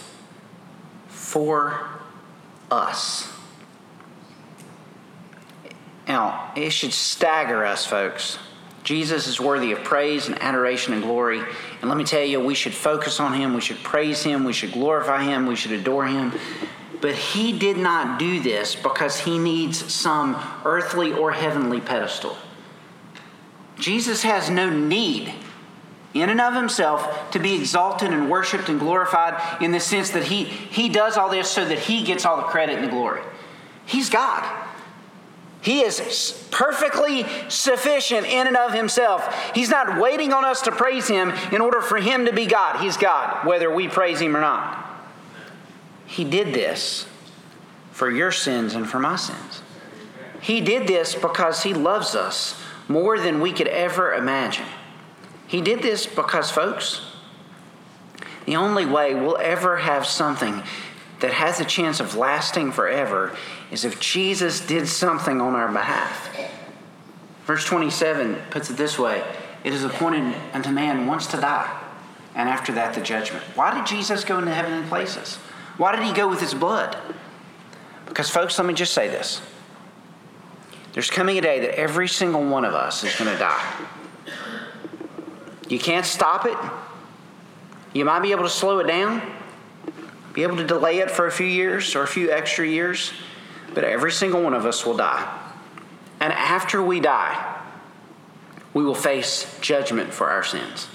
for 1.07 1.87
us. 2.71 3.31
Now, 6.07 6.51
it 6.55 6.69
should 6.71 6.93
stagger 6.93 7.65
us, 7.65 7.85
folks. 7.85 8.37
Jesus 8.85 9.27
is 9.27 9.39
worthy 9.41 9.71
of 9.71 9.83
praise 9.83 10.27
and 10.27 10.41
adoration 10.41 10.93
and 10.93 11.01
glory. 11.01 11.41
And 11.81 11.89
let 11.89 11.97
me 11.97 12.03
tell 12.03 12.23
you, 12.23 12.39
we 12.39 12.53
should 12.53 12.73
focus 12.73 13.19
on 13.19 13.33
him. 13.33 13.55
We 13.55 13.59
should 13.61 13.83
praise 13.83 14.23
him. 14.23 14.43
We 14.43 14.53
should 14.53 14.71
glorify 14.71 15.23
him. 15.23 15.47
We 15.47 15.55
should 15.55 15.71
adore 15.71 16.05
him. 16.05 16.31
But 17.01 17.15
he 17.15 17.57
did 17.57 17.77
not 17.77 18.19
do 18.19 18.39
this 18.39 18.75
because 18.75 19.19
he 19.19 19.39
needs 19.39 19.91
some 19.91 20.37
earthly 20.63 21.11
or 21.11 21.31
heavenly 21.31 21.81
pedestal. 21.81 22.37
Jesus 23.77 24.21
has 24.21 24.49
no 24.51 24.69
need. 24.69 25.33
in 26.13 26.29
and 26.29 26.39
of 26.39 26.53
himself 26.53 27.29
to 27.31 27.39
be 27.39 27.55
exalted 27.55 28.13
and 28.13 28.29
worshiped 28.29 28.69
and 28.69 28.79
glorified 28.79 29.61
in 29.61 29.71
the 29.71 29.79
sense 29.79 30.11
that 30.11 30.23
he, 30.23 30.45
he 30.45 30.87
does 30.89 31.17
all 31.17 31.29
this 31.29 31.49
so 31.49 31.65
that 31.65 31.77
he 31.77 32.03
gets 32.03 32.25
all 32.25 32.37
the 32.37 32.43
credit 32.43 32.75
and 32.75 32.85
the 32.85 32.89
glory. 32.89 33.21
He's 33.85 34.09
God. 34.09 34.64
He 35.65 35.81
is 35.81 36.47
perfectly 36.51 37.25
sufficient 37.49 38.27
in 38.27 38.45
and 38.45 38.55
of 38.55 38.71
himself. 38.71 39.51
He's 39.55 39.71
not 39.71 39.99
waiting 39.99 40.31
on 40.31 40.45
us 40.45 40.61
to 40.61 40.71
praise 40.71 41.07
him 41.07 41.31
in 41.51 41.59
order 41.59 41.81
for 41.81 41.97
him 41.97 42.27
to 42.27 42.31
be 42.31 42.45
God. 42.45 42.79
He's 42.79 42.97
God, 42.97 43.47
whether 43.47 43.73
we 43.73 43.87
praise 43.87 44.21
him 44.21 44.37
or 44.37 44.41
not. 44.41 44.85
He 46.05 46.23
did 46.23 46.53
this 46.53 47.07
for 47.91 48.11
your 48.11 48.31
sins 48.31 48.75
and 48.75 48.87
for 48.87 48.99
my 48.99 49.15
sins. 49.15 49.63
He 50.39 50.61
did 50.61 50.87
this 50.87 51.15
because 51.15 51.63
he 51.63 51.73
loves 51.73 52.13
us 52.13 52.61
more 52.87 53.17
than 53.17 53.41
we 53.41 53.51
could 53.51 53.67
ever 53.67 54.13
imagine. 54.13 54.67
He 55.47 55.61
did 55.61 55.81
this 55.81 56.05
because, 56.05 56.51
folks, 56.51 57.01
the 58.45 58.55
only 58.55 58.85
way 58.85 59.15
we'll 59.15 59.37
ever 59.37 59.77
have 59.77 60.05
something 60.05 60.61
that 61.19 61.31
has 61.31 61.59
a 61.59 61.65
chance 61.65 61.99
of 61.99 62.15
lasting 62.15 62.71
forever 62.71 63.35
is 63.71 63.85
if 63.85 63.99
Jesus 63.99 64.59
did 64.59 64.87
something 64.87 65.41
on 65.41 65.55
our 65.55 65.71
behalf. 65.71 66.29
Verse 67.45 67.65
27 67.65 68.35
puts 68.49 68.69
it 68.69 68.77
this 68.77 68.97
way 68.99 69.23
It 69.63 69.73
is 69.73 69.83
appointed 69.83 70.35
unto 70.53 70.71
man 70.71 71.07
once 71.07 71.27
to 71.27 71.37
die, 71.37 71.81
and 72.35 72.49
after 72.49 72.73
that 72.73 72.93
the 72.93 73.01
judgment. 73.01 73.43
Why 73.55 73.73
did 73.73 73.85
Jesus 73.85 74.23
go 74.23 74.39
into 74.39 74.53
heaven 74.53 74.71
heavenly 74.71 74.89
places? 74.89 75.37
Why 75.77 75.95
did 75.95 76.05
he 76.05 76.13
go 76.13 76.27
with 76.27 76.39
his 76.39 76.53
blood? 76.53 76.97
Because, 78.05 78.29
folks, 78.29 78.57
let 78.57 78.67
me 78.67 78.73
just 78.73 78.93
say 78.93 79.07
this. 79.07 79.41
There's 80.93 81.09
coming 81.09 81.37
a 81.37 81.41
day 81.41 81.59
that 81.61 81.77
every 81.77 82.07
single 82.07 82.47
one 82.47 82.63
of 82.63 82.73
us 82.73 83.03
is 83.03 83.13
going 83.17 83.31
to 83.31 83.37
die. 83.37 83.87
You 85.67 85.79
can't 85.79 86.05
stop 86.05 86.45
it. 86.45 86.57
You 87.93 88.05
might 88.05 88.21
be 88.21 88.31
able 88.31 88.43
to 88.43 88.49
slow 88.49 88.79
it 88.79 88.87
down, 88.87 89.21
be 90.35 90.43
able 90.43 90.57
to 90.57 90.67
delay 90.67 90.99
it 90.99 91.09
for 91.09 91.25
a 91.25 91.31
few 91.31 91.47
years 91.47 91.95
or 91.95 92.03
a 92.03 92.07
few 92.07 92.29
extra 92.29 92.67
years, 92.67 93.13
but 93.73 93.85
every 93.85 94.11
single 94.11 94.43
one 94.43 94.53
of 94.53 94.65
us 94.65 94.85
will 94.85 94.97
die. 94.97 95.41
And 96.19 96.33
after 96.33 96.83
we 96.83 96.99
die, 96.99 97.61
we 98.73 98.83
will 98.83 98.95
face 98.95 99.57
judgment 99.61 100.13
for 100.13 100.29
our 100.29 100.43
sins. 100.43 100.89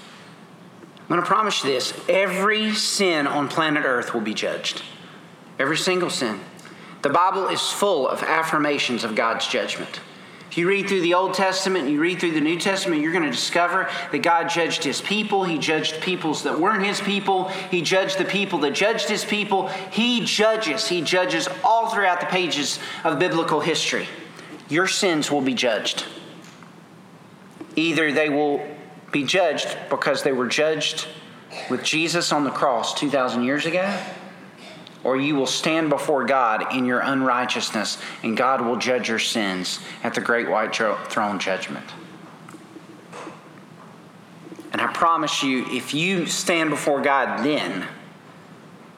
I'm 0.99 1.07
going 1.07 1.21
to 1.21 1.27
promise 1.27 1.63
you 1.63 1.71
this 1.71 1.93
every 2.07 2.73
sin 2.73 3.25
on 3.25 3.47
planet 3.47 3.83
Earth 3.83 4.13
will 4.13 4.21
be 4.21 4.35
judged. 4.35 4.83
Every 5.57 5.77
single 5.77 6.11
sin. 6.11 6.39
The 7.01 7.09
Bible 7.09 7.47
is 7.47 7.61
full 7.61 8.07
of 8.07 8.21
affirmations 8.21 9.03
of 9.03 9.15
God's 9.15 9.47
judgment. 9.47 9.99
If 10.51 10.57
you 10.57 10.67
read 10.67 10.89
through 10.89 10.99
the 10.99 11.13
Old 11.13 11.33
Testament 11.33 11.85
and 11.85 11.93
you 11.93 12.01
read 12.01 12.19
through 12.19 12.33
the 12.33 12.41
New 12.41 12.59
Testament, 12.59 13.01
you're 13.01 13.13
going 13.13 13.23
to 13.23 13.31
discover 13.31 13.89
that 14.11 14.17
God 14.17 14.49
judged 14.49 14.83
his 14.83 14.99
people. 14.99 15.45
He 15.45 15.57
judged 15.57 16.01
peoples 16.01 16.43
that 16.43 16.59
weren't 16.59 16.83
his 16.83 16.99
people. 16.99 17.47
He 17.47 17.81
judged 17.81 18.17
the 18.17 18.25
people 18.25 18.59
that 18.59 18.73
judged 18.73 19.07
his 19.07 19.23
people. 19.23 19.69
He 19.69 20.25
judges. 20.25 20.89
He 20.89 21.03
judges 21.03 21.47
all 21.63 21.87
throughout 21.87 22.19
the 22.19 22.25
pages 22.25 22.79
of 23.05 23.17
biblical 23.17 23.61
history. 23.61 24.09
Your 24.67 24.87
sins 24.87 25.31
will 25.31 25.39
be 25.39 25.53
judged. 25.53 26.05
Either 27.77 28.11
they 28.11 28.27
will 28.27 28.61
be 29.13 29.23
judged 29.23 29.77
because 29.89 30.23
they 30.23 30.33
were 30.33 30.47
judged 30.49 31.07
with 31.69 31.81
Jesus 31.81 32.33
on 32.33 32.43
the 32.43 32.51
cross 32.51 32.93
2,000 32.99 33.43
years 33.43 33.65
ago 33.65 33.97
or 35.03 35.17
you 35.17 35.35
will 35.35 35.47
stand 35.47 35.89
before 35.89 36.25
God 36.25 36.73
in 36.75 36.85
your 36.85 36.99
unrighteousness, 36.99 37.97
and 38.23 38.37
God 38.37 38.61
will 38.61 38.77
judge 38.77 39.09
your 39.09 39.19
sins 39.19 39.79
at 40.03 40.13
the 40.13 40.21
great 40.21 40.49
white 40.49 40.75
throne 40.75 41.39
judgment. 41.39 41.85
And 44.71 44.81
I 44.81 44.87
promise 44.87 45.43
you, 45.43 45.65
if 45.69 45.93
you 45.93 46.25
stand 46.27 46.69
before 46.69 47.01
God 47.01 47.43
then, 47.43 47.87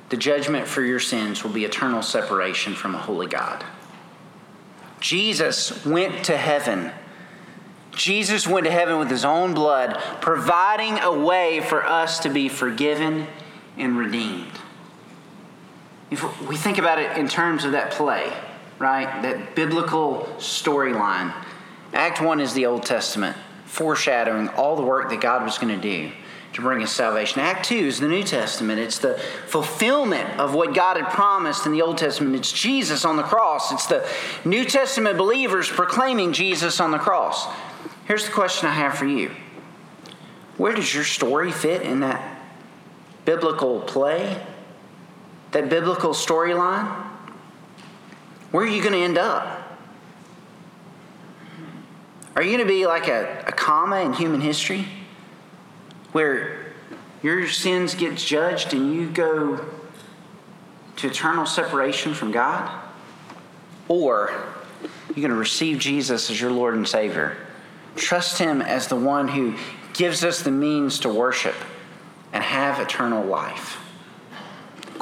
the 0.09 0.17
judgment 0.17 0.67
for 0.67 0.83
your 0.83 0.99
sins 0.99 1.43
will 1.43 1.51
be 1.51 1.65
eternal 1.65 2.03
separation 2.03 2.75
from 2.75 2.93
a 2.93 2.99
holy 2.99 3.27
God. 3.27 3.63
Jesus 4.99 5.83
went 5.85 6.25
to 6.25 6.37
heaven. 6.37 6.91
Jesus 7.91 8.47
went 8.47 8.65
to 8.65 8.71
heaven 8.71 8.99
with 8.99 9.09
his 9.09 9.25
own 9.25 9.53
blood, 9.53 9.97
providing 10.21 10.99
a 10.99 11.11
way 11.11 11.61
for 11.61 11.83
us 11.83 12.19
to 12.19 12.29
be 12.29 12.49
forgiven 12.49 13.27
and 13.77 13.97
redeemed. 13.97 14.51
If 16.13 16.47
we 16.47 16.55
think 16.55 16.77
about 16.77 16.99
it 16.99 17.17
in 17.17 17.27
terms 17.27 17.65
of 17.65 17.71
that 17.71 17.91
play, 17.91 18.31
right? 18.79 19.21
That 19.23 19.55
biblical 19.55 20.27
storyline. 20.37 21.33
Act 21.91 22.21
1 22.21 22.39
is 22.39 22.53
the 22.53 22.67
Old 22.67 22.85
Testament, 22.85 23.35
foreshadowing 23.65 24.49
all 24.49 24.75
the 24.75 24.83
work 24.83 25.09
that 25.09 25.21
God 25.21 25.43
was 25.43 25.57
going 25.57 25.73
to 25.73 25.81
do 25.81 26.11
to 26.53 26.61
bring 26.61 26.83
us 26.83 26.91
salvation. 26.91 27.41
Act 27.41 27.65
2 27.65 27.75
is 27.75 27.99
the 27.99 28.07
New 28.07 28.23
Testament. 28.23 28.79
It's 28.79 28.99
the 28.99 29.15
fulfillment 29.47 30.39
of 30.39 30.53
what 30.53 30.75
God 30.75 30.97
had 30.97 31.07
promised 31.07 31.65
in 31.65 31.71
the 31.71 31.81
Old 31.81 31.97
Testament. 31.97 32.35
It's 32.35 32.51
Jesus 32.51 33.05
on 33.05 33.17
the 33.17 33.23
cross. 33.23 33.71
It's 33.71 33.87
the 33.87 34.07
New 34.45 34.63
Testament 34.63 35.17
believers 35.17 35.67
proclaiming 35.67 36.31
Jesus 36.31 36.79
on 36.79 36.91
the 36.91 36.99
cross. 36.99 37.47
Here's 38.05 38.25
the 38.25 38.31
question 38.31 38.69
I 38.69 38.73
have 38.73 38.95
for 38.95 39.05
you 39.05 39.31
Where 40.57 40.75
does 40.75 40.93
your 40.93 41.03
story 41.03 41.51
fit 41.51 41.81
in 41.81 42.01
that 42.01 42.39
biblical 43.25 43.81
play? 43.81 44.39
That 45.53 45.69
biblical 45.69 46.11
storyline, 46.11 46.87
where 48.51 48.65
are 48.65 48.67
you 48.67 48.81
going 48.81 48.93
to 48.93 48.99
end 48.99 49.17
up? 49.17 49.59
Are 52.35 52.41
you 52.41 52.57
going 52.57 52.67
to 52.67 52.73
be 52.73 52.85
like 52.85 53.07
a, 53.07 53.45
a 53.47 53.51
comma 53.51 54.01
in 54.01 54.13
human 54.13 54.41
history 54.41 54.85
where 56.11 56.65
your 57.21 57.47
sins 57.47 57.95
get 57.95 58.17
judged 58.17 58.73
and 58.73 58.93
you 58.93 59.09
go 59.09 59.63
to 60.97 61.07
eternal 61.07 61.45
separation 61.45 62.13
from 62.13 62.31
God? 62.31 62.71
Or 63.87 64.31
you're 65.09 65.27
going 65.27 65.29
to 65.29 65.35
receive 65.35 65.77
Jesus 65.77 66.29
as 66.29 66.41
your 66.41 66.51
Lord 66.51 66.73
and 66.73 66.87
Savior. 66.87 67.37
Trust 67.95 68.39
Him 68.39 68.61
as 68.61 68.87
the 68.87 68.95
one 68.95 69.27
who 69.27 69.55
gives 69.93 70.23
us 70.23 70.41
the 70.41 70.51
means 70.51 70.99
to 70.99 71.09
worship 71.09 71.55
and 72.31 72.43
have 72.43 72.79
eternal 72.79 73.23
life. 73.23 73.77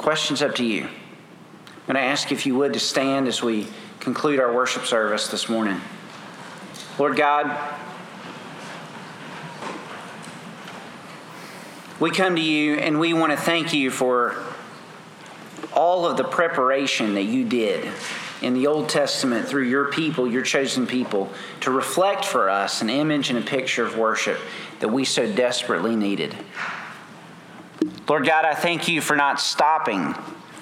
Questions 0.02 0.42
up 0.42 0.56
to 0.56 0.64
you. 0.64 0.82
I'm 0.82 1.86
going 1.86 1.94
to 1.94 2.00
ask 2.00 2.32
if 2.32 2.44
you 2.44 2.56
would 2.56 2.72
to 2.72 2.80
stand 2.80 3.28
as 3.28 3.40
we 3.40 3.68
conclude 4.00 4.40
our 4.40 4.52
worship 4.52 4.84
service 4.84 5.28
this 5.28 5.48
morning. 5.48 5.80
Lord 6.98 7.16
God, 7.16 7.56
we 12.00 12.10
come 12.10 12.34
to 12.34 12.42
you 12.42 12.74
and 12.74 12.98
we 12.98 13.12
want 13.14 13.30
to 13.30 13.38
thank 13.38 13.72
you 13.72 13.92
for 13.92 14.42
all 15.72 16.04
of 16.04 16.16
the 16.16 16.24
preparation 16.24 17.14
that 17.14 17.22
you 17.22 17.48
did 17.48 17.88
in 18.42 18.54
the 18.54 18.66
Old 18.66 18.88
Testament 18.88 19.46
through 19.46 19.68
your 19.68 19.84
people, 19.92 20.26
your 20.26 20.42
chosen 20.42 20.84
people, 20.84 21.30
to 21.60 21.70
reflect 21.70 22.24
for 22.24 22.50
us 22.50 22.82
an 22.82 22.90
image 22.90 23.30
and 23.30 23.38
a 23.38 23.42
picture 23.42 23.84
of 23.84 23.96
worship 23.96 24.40
that 24.80 24.88
we 24.88 25.04
so 25.04 25.32
desperately 25.32 25.94
needed. 25.94 26.34
Lord 28.08 28.26
God, 28.26 28.44
I 28.44 28.54
thank 28.54 28.88
you 28.88 29.00
for 29.00 29.14
not 29.14 29.40
stopping 29.40 30.14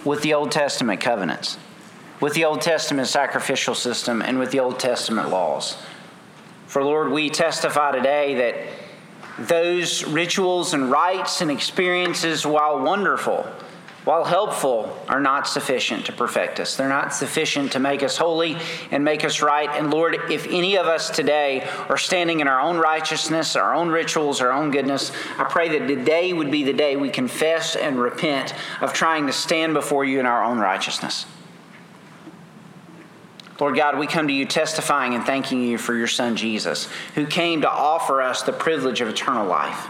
with 0.05 0.23
the 0.23 0.35
Old 0.35 0.53
Testament 0.53 1.01
covenants, 1.01 1.57
with 2.21 2.35
the 2.35 2.45
Old 2.45 2.61
Testament 2.61 3.09
sacrificial 3.09 3.75
system, 3.75 4.21
and 4.21 4.39
with 4.39 4.51
the 4.51 4.61
Old 4.61 4.79
Testament 4.79 5.31
laws. 5.31 5.77
For 6.67 6.85
Lord, 6.85 7.11
we 7.11 7.31
testify 7.31 7.93
today 7.93 8.35
that 8.35 9.49
those 9.49 10.05
rituals 10.05 10.75
and 10.75 10.91
rites 10.91 11.41
and 11.41 11.51
experiences, 11.51 12.47
while 12.47 12.83
wonderful, 12.83 13.47
while 14.11 14.25
helpful, 14.25 14.93
are 15.09 15.21
not 15.21 15.47
sufficient 15.47 16.07
to 16.07 16.13
perfect 16.13 16.59
us. 16.59 16.75
They're 16.75 16.89
not 16.89 17.15
sufficient 17.15 17.71
to 17.71 17.79
make 17.79 18.03
us 18.03 18.17
holy 18.17 18.57
and 18.91 19.05
make 19.05 19.25
us 19.25 19.41
right. 19.41 19.71
And 19.71 19.93
Lord, 19.93 20.17
if 20.33 20.49
any 20.49 20.77
of 20.77 20.87
us 20.87 21.11
today 21.11 21.65
are 21.89 21.97
standing 21.97 22.41
in 22.41 22.49
our 22.49 22.61
own 22.61 22.77
righteousness, 22.77 23.55
our 23.55 23.73
own 23.73 23.89
rituals, 23.89 24.41
our 24.41 24.51
own 24.51 24.73
goodness, 24.73 25.13
I 25.39 25.45
pray 25.45 25.79
that 25.79 25.87
today 25.87 26.33
would 26.33 26.51
be 26.51 26.65
the 26.65 26.73
day 26.73 26.97
we 26.97 27.09
confess 27.09 27.77
and 27.77 28.01
repent 28.01 28.53
of 28.81 28.93
trying 28.93 29.29
to 29.29 29.33
stand 29.33 29.75
before 29.75 30.05
you 30.05 30.19
in 30.19 30.27
our 30.27 30.43
own 30.43 30.59
righteousness. 30.59 31.25
Lord 33.61 33.77
God, 33.77 33.97
we 33.97 34.09
come 34.09 34.27
to 34.27 34.35
you 34.35 34.45
testifying 34.45 35.15
and 35.15 35.25
thanking 35.25 35.63
you 35.63 35.79
for 35.79 35.95
your 35.95 36.09
Son 36.09 36.35
Jesus, 36.35 36.89
who 37.15 37.27
came 37.27 37.61
to 37.61 37.71
offer 37.71 38.21
us 38.21 38.43
the 38.43 38.53
privilege 38.53 39.01
of 39.01 39.09
eternal 39.09 39.47
life 39.47 39.89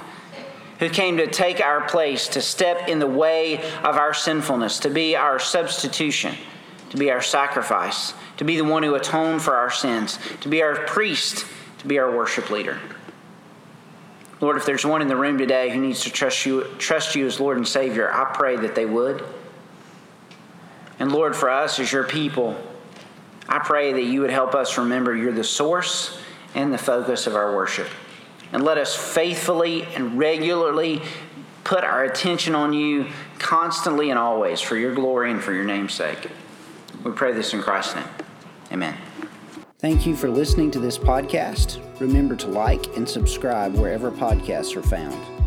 who 0.81 0.89
came 0.89 1.19
to 1.19 1.27
take 1.27 1.61
our 1.61 1.83
place, 1.83 2.27
to 2.29 2.43
step 2.43 2.89
in 2.89 2.99
the 2.99 3.07
way 3.07 3.59
of 3.83 3.97
our 3.97 4.15
sinfulness, 4.15 4.81
to 4.81 4.91
be 4.91 5.15
our 5.15 5.39
substitution, 5.39 6.35
to 6.89 6.97
be 6.97 7.11
our 7.11 7.21
sacrifice, 7.23 8.15
to 8.39 8.45
be 8.45 8.57
the 8.57 8.65
one 8.65 8.83
who 8.83 8.95
atoned 8.95 9.43
for 9.43 9.55
our 9.55 9.71
sins, 9.71 10.19
to 10.41 10.49
be 10.49 10.63
our 10.63 10.75
priest, 10.87 11.47
to 11.79 11.87
be 11.87 11.99
our 11.99 12.11
worship 12.11 12.51
leader. 12.51 12.81
Lord, 14.41 14.57
if 14.57 14.65
there's 14.65 14.87
one 14.87 15.03
in 15.03 15.09
the 15.09 15.17
room 15.17 15.37
today 15.37 15.69
who 15.69 15.81
needs 15.81 16.05
to 16.05 16.11
trust 16.11 16.47
you, 16.47 16.65
trust 16.79 17.15
you 17.15 17.27
as 17.27 17.39
Lord 17.39 17.59
and 17.59 17.69
Savior, 17.69 18.11
I 18.11 18.33
pray 18.33 18.57
that 18.57 18.75
they 18.75 18.87
would. 18.87 19.23
And 20.99 21.13
Lord, 21.13 21.37
for 21.37 21.51
us 21.51 21.79
as 21.79 21.93
your 21.93 22.05
people, 22.05 22.57
I 23.47 23.59
pray 23.59 23.93
that 23.93 24.05
you 24.05 24.23
would 24.23 24.31
help 24.31 24.55
us 24.55 24.79
remember 24.79 25.15
you're 25.15 25.33
the 25.33 25.45
source 25.45 26.19
and 26.55 26.73
the 26.73 26.79
focus 26.79 27.27
of 27.27 27.37
our 27.37 27.55
worship. 27.55 27.89
And 28.53 28.65
let 28.65 28.79
us 28.79 28.95
faithfully 28.95 29.85
and 29.95 30.19
regularly 30.19 31.03
put 31.65 31.85
our 31.85 32.05
attention 32.05 32.55
on 32.55 32.73
you 32.73 33.07
constantly 33.39 34.11
and 34.11 34.19
always 34.19 34.61
for 34.61 34.77
your 34.77 34.95
glory 34.95 35.31
and 35.31 35.43
for 35.43 35.53
your 35.53 35.65
name's 35.65 35.95
sake. 35.95 36.31
We 37.05 37.13
pray 37.13 37.33
this 37.33 37.55
in 37.55 37.63
Christ's 37.63 37.97
name. 37.97 38.09
Amen. 38.73 38.97
Thank 39.79 40.07
you 40.07 40.15
for 40.15 40.29
listening 40.29 40.71
to 40.73 40.81
this 40.81 40.99
podcast. 40.99 41.81
Remember 42.01 42.37
to 42.37 42.49
like 42.49 42.97
and 42.97 43.09
subscribe 43.09 43.75
wherever 43.75 44.11
podcasts 44.11 44.77
are 44.77 44.83
found. 44.83 45.40